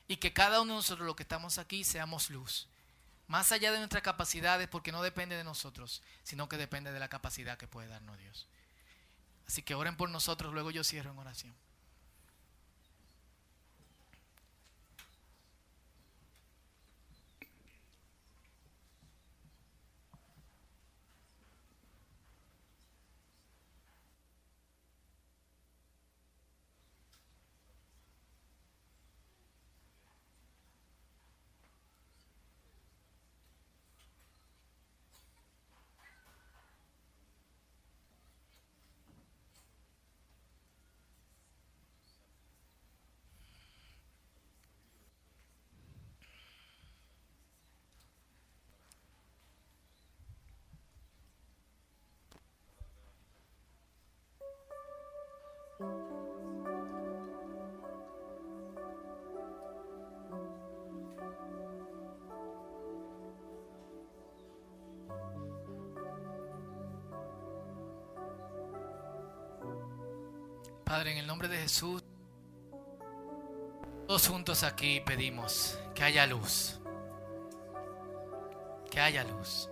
Y 0.08 0.16
que 0.16 0.32
cada 0.32 0.60
uno 0.60 0.72
de 0.72 0.78
nosotros, 0.78 1.06
los 1.06 1.14
que 1.14 1.22
estamos 1.22 1.58
aquí, 1.58 1.84
seamos 1.84 2.28
luz 2.28 2.66
más 3.30 3.52
allá 3.52 3.70
de 3.70 3.78
nuestras 3.78 4.02
capacidades, 4.02 4.66
porque 4.66 4.90
no 4.90 5.02
depende 5.02 5.36
de 5.36 5.44
nosotros, 5.44 6.02
sino 6.24 6.48
que 6.48 6.56
depende 6.56 6.90
de 6.90 6.98
la 6.98 7.06
capacidad 7.06 7.56
que 7.56 7.68
puede 7.68 7.86
darnos 7.86 8.18
Dios. 8.18 8.48
Así 9.46 9.62
que 9.62 9.76
oren 9.76 9.96
por 9.96 10.10
nosotros, 10.10 10.52
luego 10.52 10.72
yo 10.72 10.82
cierro 10.82 11.12
en 11.12 11.18
oración. 11.18 11.54
Padre, 70.90 71.12
en 71.12 71.18
el 71.18 71.26
nombre 71.28 71.46
de 71.46 71.56
Jesús, 71.56 72.02
todos 74.08 74.26
juntos 74.26 74.64
aquí 74.64 75.00
pedimos 75.00 75.78
que 75.94 76.02
haya 76.02 76.26
luz. 76.26 76.80
Que 78.90 78.98
haya 78.98 79.22
luz. 79.22 79.69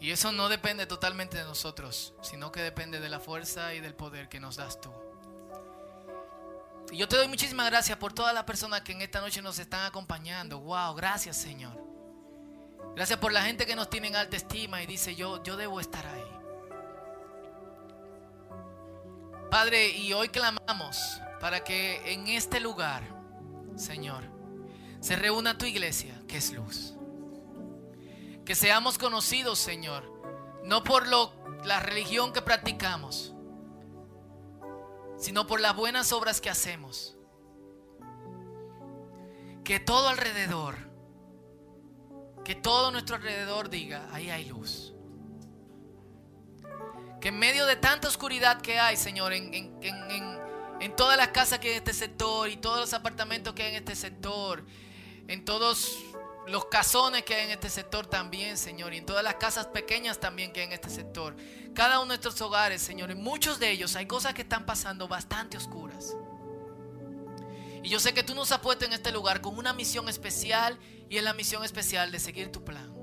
Y 0.00 0.10
eso 0.12 0.32
no 0.32 0.48
depende 0.48 0.86
totalmente 0.86 1.36
de 1.36 1.44
nosotros, 1.44 2.14
sino 2.22 2.50
que 2.50 2.62
depende 2.62 3.00
de 3.00 3.08
la 3.10 3.20
fuerza 3.20 3.74
y 3.74 3.80
del 3.80 3.94
poder 3.94 4.28
que 4.30 4.40
nos 4.40 4.56
das 4.56 4.80
tú. 4.80 4.90
Y 6.90 6.96
yo 6.96 7.06
te 7.06 7.16
doy 7.16 7.28
muchísimas 7.28 7.70
gracias 7.70 7.98
por 7.98 8.12
todas 8.12 8.34
las 8.34 8.44
personas 8.44 8.80
que 8.80 8.92
en 8.92 9.02
esta 9.02 9.20
noche 9.20 9.42
nos 9.42 9.58
están 9.58 9.84
acompañando. 9.84 10.58
Wow, 10.60 10.94
gracias 10.94 11.36
Señor. 11.36 11.78
Gracias 12.96 13.18
por 13.18 13.30
la 13.30 13.42
gente 13.42 13.66
que 13.66 13.76
nos 13.76 13.90
tiene 13.90 14.08
en 14.08 14.16
alta 14.16 14.36
estima 14.36 14.82
y 14.82 14.86
dice 14.86 15.14
yo, 15.14 15.42
yo 15.42 15.56
debo 15.56 15.80
estar 15.80 16.04
ahí. 16.06 16.24
Padre, 19.50 19.90
y 19.90 20.12
hoy 20.12 20.28
clamamos 20.28 21.20
para 21.40 21.62
que 21.62 22.12
en 22.12 22.26
este 22.28 22.58
lugar, 22.60 23.02
Señor, 23.76 24.24
se 25.00 25.16
reúna 25.16 25.58
tu 25.58 25.66
iglesia, 25.66 26.14
que 26.26 26.38
es 26.38 26.52
luz. 26.52 26.94
Que 28.44 28.54
seamos 28.54 28.98
conocidos, 28.98 29.58
Señor, 29.58 30.10
no 30.64 30.82
por 30.82 31.06
lo, 31.06 31.32
la 31.64 31.80
religión 31.80 32.32
que 32.32 32.42
practicamos, 32.42 33.34
sino 35.18 35.46
por 35.46 35.60
las 35.60 35.76
buenas 35.76 36.12
obras 36.12 36.40
que 36.40 36.50
hacemos. 36.50 37.16
Que 39.64 39.78
todo 39.78 40.08
alrededor, 40.08 40.76
que 42.44 42.54
todo 42.54 42.90
nuestro 42.90 43.16
alrededor 43.16 43.68
diga, 43.68 44.08
ahí 44.12 44.30
hay 44.30 44.46
luz. 44.46 44.94
Que 47.20 47.28
en 47.28 47.38
medio 47.38 47.66
de 47.66 47.76
tanta 47.76 48.08
oscuridad 48.08 48.62
que 48.62 48.78
hay, 48.78 48.96
Señor, 48.96 49.34
en, 49.34 50.96
todas 50.96 51.16
las 51.18 51.28
casas 51.28 51.58
que 51.58 51.68
hay 51.68 51.72
en 51.74 51.78
este 51.78 51.92
sector 51.92 52.48
y 52.48 52.56
todos 52.56 52.80
los 52.80 52.94
apartamentos 52.94 53.52
que 53.52 53.62
hay 53.62 53.70
en 53.70 53.76
este 53.76 53.94
sector, 53.94 54.64
en 55.28 55.44
todos 55.44 55.98
los 56.46 56.66
casones 56.66 57.22
que 57.22 57.34
hay 57.34 57.44
en 57.44 57.50
este 57.50 57.70
sector 57.70 58.06
también, 58.06 58.56
Señor, 58.56 58.92
y 58.94 58.98
en 58.98 59.06
todas 59.06 59.22
las 59.22 59.34
casas 59.36 59.66
pequeñas 59.66 60.18
también 60.18 60.52
que 60.52 60.60
hay 60.60 60.66
en 60.66 60.72
este 60.72 60.90
sector. 60.90 61.36
Cada 61.74 61.98
uno 61.98 62.12
de 62.12 62.18
nuestros 62.18 62.40
hogares, 62.40 62.82
Señor, 62.82 63.10
en 63.10 63.22
muchos 63.22 63.58
de 63.60 63.70
ellos 63.70 63.94
hay 63.96 64.06
cosas 64.06 64.34
que 64.34 64.42
están 64.42 64.66
pasando 64.66 65.06
bastante 65.06 65.56
oscuras. 65.56 66.16
Y 67.82 67.88
yo 67.88 68.00
sé 68.00 68.12
que 68.12 68.22
tú 68.22 68.34
nos 68.34 68.52
has 68.52 68.58
puesto 68.58 68.84
en 68.84 68.92
este 68.92 69.12
lugar 69.12 69.40
con 69.40 69.56
una 69.56 69.72
misión 69.72 70.08
especial 70.08 70.78
y 71.08 71.16
es 71.16 71.24
la 71.24 71.32
misión 71.32 71.64
especial 71.64 72.10
de 72.10 72.18
seguir 72.18 72.52
tu 72.52 72.64
plan. 72.64 72.94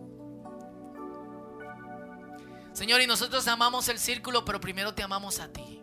Señor, 2.73 3.01
y 3.01 3.07
nosotros 3.07 3.47
amamos 3.47 3.89
el 3.89 3.97
círculo, 3.97 4.45
pero 4.45 4.61
primero 4.61 4.93
te 4.93 5.01
amamos 5.01 5.39
a 5.39 5.51
ti. 5.51 5.81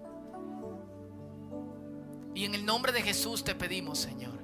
Y 2.37 2.45
en 2.45 2.55
el 2.55 2.65
nombre 2.65 2.93
de 2.93 3.03
Jesús 3.03 3.43
te 3.43 3.55
pedimos, 3.55 3.99
Señor, 3.99 4.44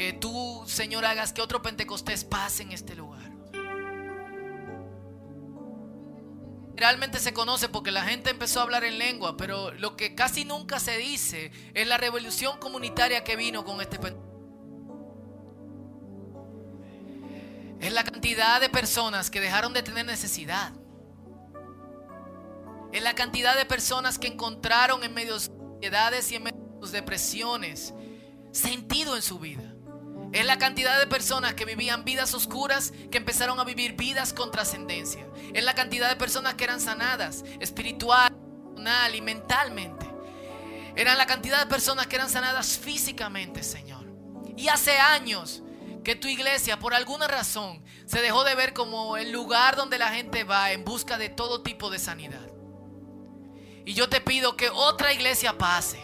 que 0.00 0.14
tú, 0.14 0.64
Señor, 0.66 1.04
hagas 1.04 1.34
que 1.34 1.42
otro 1.42 1.60
Pentecostés 1.60 2.24
pase 2.24 2.62
en 2.62 2.72
este 2.72 2.94
lugar. 2.94 3.30
Realmente 6.74 7.18
se 7.18 7.34
conoce 7.34 7.68
porque 7.68 7.90
la 7.90 8.02
gente 8.04 8.30
empezó 8.30 8.60
a 8.60 8.62
hablar 8.62 8.82
en 8.84 8.96
lengua, 8.96 9.36
pero 9.36 9.72
lo 9.72 9.98
que 9.98 10.14
casi 10.14 10.46
nunca 10.46 10.80
se 10.80 10.96
dice 10.96 11.52
es 11.74 11.86
la 11.86 11.98
revolución 11.98 12.58
comunitaria 12.58 13.22
que 13.24 13.36
vino 13.36 13.62
con 13.62 13.82
este 13.82 13.98
Pentecostés. 13.98 14.30
Es 17.80 17.92
la 17.92 18.02
cantidad 18.02 18.58
de 18.58 18.70
personas 18.70 19.30
que 19.30 19.38
dejaron 19.38 19.74
de 19.74 19.82
tener 19.82 20.06
necesidad 20.06 20.72
es 22.90 23.02
la 23.02 23.14
cantidad 23.14 23.54
de 23.54 23.66
personas 23.66 24.18
que 24.18 24.28
encontraron 24.28 25.04
en 25.04 25.12
medio 25.12 25.34
de 25.34 25.40
sus 25.40 25.50
ansiedades 25.74 26.32
y 26.32 26.36
en 26.36 26.42
medio 26.44 26.58
de 26.58 26.80
sus 26.80 26.90
depresiones 26.90 27.94
sentido 28.50 29.14
en 29.14 29.22
su 29.22 29.38
vida. 29.38 29.69
Es 30.32 30.46
la 30.46 30.58
cantidad 30.58 30.98
de 31.00 31.08
personas 31.08 31.54
que 31.54 31.64
vivían 31.64 32.04
vidas 32.04 32.34
oscuras 32.34 32.92
que 33.10 33.18
empezaron 33.18 33.58
a 33.58 33.64
vivir 33.64 33.94
vidas 33.94 34.32
con 34.32 34.52
trascendencia. 34.52 35.26
Es 35.52 35.64
la 35.64 35.74
cantidad 35.74 36.08
de 36.08 36.14
personas 36.14 36.54
que 36.54 36.64
eran 36.64 36.80
sanadas 36.80 37.44
espiritual, 37.58 38.32
y 39.12 39.20
mentalmente. 39.20 40.06
Eran 40.96 41.18
la 41.18 41.26
cantidad 41.26 41.58
de 41.58 41.66
personas 41.66 42.06
que 42.06 42.16
eran 42.16 42.30
sanadas 42.30 42.78
físicamente, 42.78 43.62
Señor. 43.62 44.06
Y 44.56 44.68
hace 44.68 44.98
años 44.98 45.62
que 46.02 46.14
tu 46.14 46.28
iglesia, 46.28 46.78
por 46.78 46.94
alguna 46.94 47.28
razón, 47.28 47.84
se 48.06 48.22
dejó 48.22 48.42
de 48.44 48.54
ver 48.54 48.72
como 48.72 49.16
el 49.16 49.32
lugar 49.32 49.76
donde 49.76 49.98
la 49.98 50.12
gente 50.12 50.44
va 50.44 50.72
en 50.72 50.84
busca 50.84 51.18
de 51.18 51.28
todo 51.28 51.62
tipo 51.62 51.90
de 51.90 51.98
sanidad. 51.98 52.48
Y 53.84 53.92
yo 53.92 54.08
te 54.08 54.20
pido 54.20 54.56
que 54.56 54.70
otra 54.70 55.12
iglesia 55.12 55.58
pase. 55.58 56.00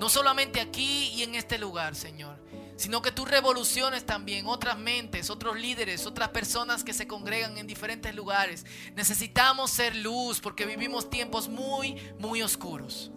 No 0.00 0.08
solamente 0.08 0.60
aquí 0.60 1.10
y 1.14 1.24
en 1.24 1.34
este 1.34 1.58
lugar, 1.58 1.94
Señor 1.94 2.41
sino 2.76 3.02
que 3.02 3.12
tú 3.12 3.24
revoluciones 3.24 4.04
también 4.04 4.46
otras 4.46 4.78
mentes, 4.78 5.30
otros 5.30 5.58
líderes, 5.58 6.06
otras 6.06 6.30
personas 6.30 6.84
que 6.84 6.92
se 6.92 7.06
congregan 7.06 7.58
en 7.58 7.66
diferentes 7.66 8.14
lugares. 8.14 8.64
Necesitamos 8.94 9.70
ser 9.70 9.94
luz 9.96 10.40
porque 10.40 10.66
vivimos 10.66 11.10
tiempos 11.10 11.48
muy, 11.48 11.96
muy 12.18 12.42
oscuros. 12.42 13.10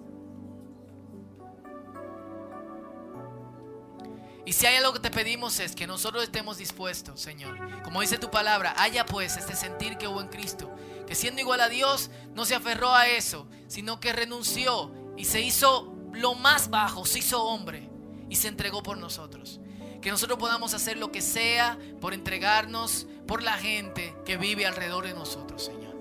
Y 4.46 4.54
si 4.54 4.68
hay 4.68 4.76
algo 4.76 4.94
que 4.94 5.00
te 5.00 5.10
pedimos 5.10 5.60
es 5.60 5.76
que 5.76 5.88
nosotros 5.88 6.24
estemos 6.24 6.58
dispuestos, 6.58 7.20
Señor. 7.20 7.82
Como 7.82 8.02
dice 8.02 8.20
tu 8.20 8.30
palabra, 8.30 8.76
haya 8.78 9.06
pues 9.06 9.38
este 9.38 9.56
sentir 9.56 9.98
que 9.98 10.08
hubo 10.08 10.22
en 10.22 10.28
Cristo, 10.28 10.72
que 11.08 11.16
siendo 11.16 11.42
igual 11.42 11.62
a 11.62 11.70
Dios 11.70 12.12
no 12.36 12.46
se 12.46 12.54
aferró 12.54 12.94
a 12.94 13.08
eso, 13.08 13.48
sino 13.68 14.00
que 14.00 14.14
renunció 14.14 14.94
y 15.18 15.26
se 15.26 15.42
hizo 15.42 15.96
lo 16.14 16.36
más 16.36 16.70
bajo, 16.70 17.06
se 17.08 17.20
hizo 17.20 17.44
hombre 17.44 17.95
y 18.30 18.36
se 18.36 18.48
entregó 18.48 18.84
por 18.84 18.98
nosotros. 18.98 19.60
Que 20.02 20.12
nosotros 20.12 20.38
podamos 20.38 20.74
hacer 20.74 20.98
lo 20.98 21.12
que 21.12 21.22
sea 21.22 21.80
por 22.00 22.14
entregarnos 22.14 23.08
por 23.28 23.42
la 23.42 23.54
gente 23.54 24.16
que 24.26 24.38
vive 24.38 24.66
alrededor 24.66 25.06
de 25.06 25.14
nosotros, 25.14 25.66
Señor. 25.66 25.96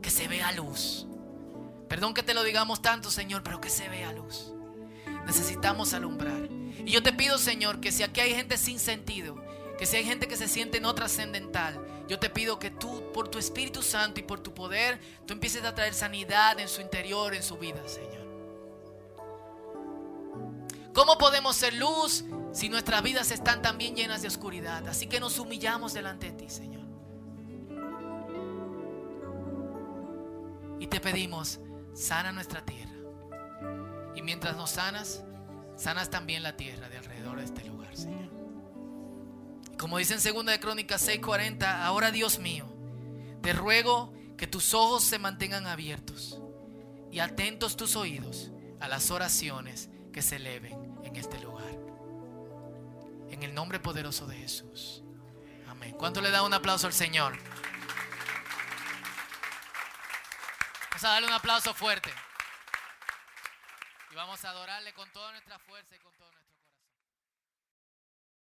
Que 0.00 0.10
se 0.10 0.28
vea 0.28 0.52
luz. 0.52 1.06
Perdón 1.88 2.14
que 2.14 2.22
te 2.22 2.34
lo 2.34 2.42
digamos 2.42 2.82
tanto, 2.82 3.10
Señor, 3.10 3.42
pero 3.42 3.60
que 3.60 3.70
se 3.70 3.88
vea 3.88 4.12
luz. 4.12 4.52
Necesitamos 5.26 5.94
alumbrar. 5.94 6.48
Y 6.84 6.90
yo 6.90 7.02
te 7.02 7.12
pido, 7.12 7.38
Señor, 7.38 7.80
que 7.80 7.92
si 7.92 8.02
aquí 8.02 8.20
hay 8.20 8.34
gente 8.34 8.56
sin 8.56 8.78
sentido, 8.78 9.36
que 9.78 9.86
si 9.86 9.96
hay 9.96 10.04
gente 10.04 10.26
que 10.26 10.36
se 10.36 10.48
siente 10.48 10.80
no 10.80 10.94
trascendental, 10.94 11.80
yo 12.08 12.18
te 12.18 12.30
pido 12.30 12.58
que 12.58 12.70
tú, 12.70 13.12
por 13.12 13.28
tu 13.28 13.38
Espíritu 13.38 13.82
Santo 13.82 14.20
y 14.20 14.22
por 14.22 14.40
tu 14.40 14.52
poder, 14.54 15.00
tú 15.26 15.32
empieces 15.32 15.64
a 15.64 15.74
traer 15.74 15.94
sanidad 15.94 16.58
en 16.60 16.68
su 16.68 16.80
interior, 16.80 17.34
en 17.34 17.42
su 17.42 17.56
vida, 17.56 17.80
Señor. 17.86 18.23
¿Cómo 20.94 21.18
podemos 21.18 21.56
ser 21.56 21.74
luz 21.74 22.24
si 22.52 22.68
nuestras 22.68 23.02
vidas 23.02 23.32
están 23.32 23.60
también 23.60 23.96
llenas 23.96 24.22
de 24.22 24.28
oscuridad? 24.28 24.86
Así 24.86 25.08
que 25.08 25.18
nos 25.18 25.40
humillamos 25.40 25.92
delante 25.92 26.30
de 26.30 26.32
ti, 26.32 26.48
Señor. 26.48 26.84
Y 30.78 30.86
te 30.86 31.00
pedimos, 31.00 31.58
sana 31.94 32.30
nuestra 32.30 32.64
tierra. 32.64 32.92
Y 34.14 34.22
mientras 34.22 34.56
nos 34.56 34.70
sanas, 34.70 35.24
sanas 35.76 36.10
también 36.10 36.44
la 36.44 36.56
tierra 36.56 36.88
de 36.88 36.98
alrededor 36.98 37.38
de 37.38 37.44
este 37.44 37.64
lugar, 37.64 37.96
Señor. 37.96 38.32
como 39.76 39.98
dice 39.98 40.14
en 40.14 40.34
2 40.34 40.46
de 40.46 40.60
Crónicas 40.60 41.06
6:40, 41.06 41.84
ahora 41.84 42.12
Dios 42.12 42.38
mío, 42.38 42.66
te 43.42 43.52
ruego 43.52 44.12
que 44.36 44.46
tus 44.46 44.72
ojos 44.74 45.02
se 45.02 45.18
mantengan 45.18 45.66
abiertos 45.66 46.40
y 47.10 47.18
atentos 47.18 47.76
tus 47.76 47.96
oídos 47.96 48.52
a 48.80 48.88
las 48.88 49.10
oraciones 49.10 49.90
que 50.12 50.22
se 50.22 50.36
eleven 50.36 50.83
en 51.04 51.16
este 51.16 51.38
lugar. 51.40 51.70
En 53.30 53.42
el 53.42 53.54
nombre 53.54 53.78
poderoso 53.80 54.26
de 54.26 54.36
Jesús. 54.36 55.02
Amén. 55.68 55.94
¿Cuánto 55.98 56.20
le 56.20 56.30
da 56.30 56.42
un 56.42 56.54
aplauso 56.54 56.86
al 56.86 56.92
Señor? 56.92 57.36
Vamos 60.90 61.04
a 61.04 61.08
darle 61.08 61.28
un 61.28 61.34
aplauso 61.34 61.74
fuerte. 61.74 62.12
Y 64.10 64.14
vamos 64.14 64.44
a 64.44 64.50
adorarle 64.50 64.92
con 64.94 65.10
toda 65.10 65.32
nuestra 65.32 65.58
fuerza 65.58 65.94
y 65.96 65.98
con. 65.98 66.13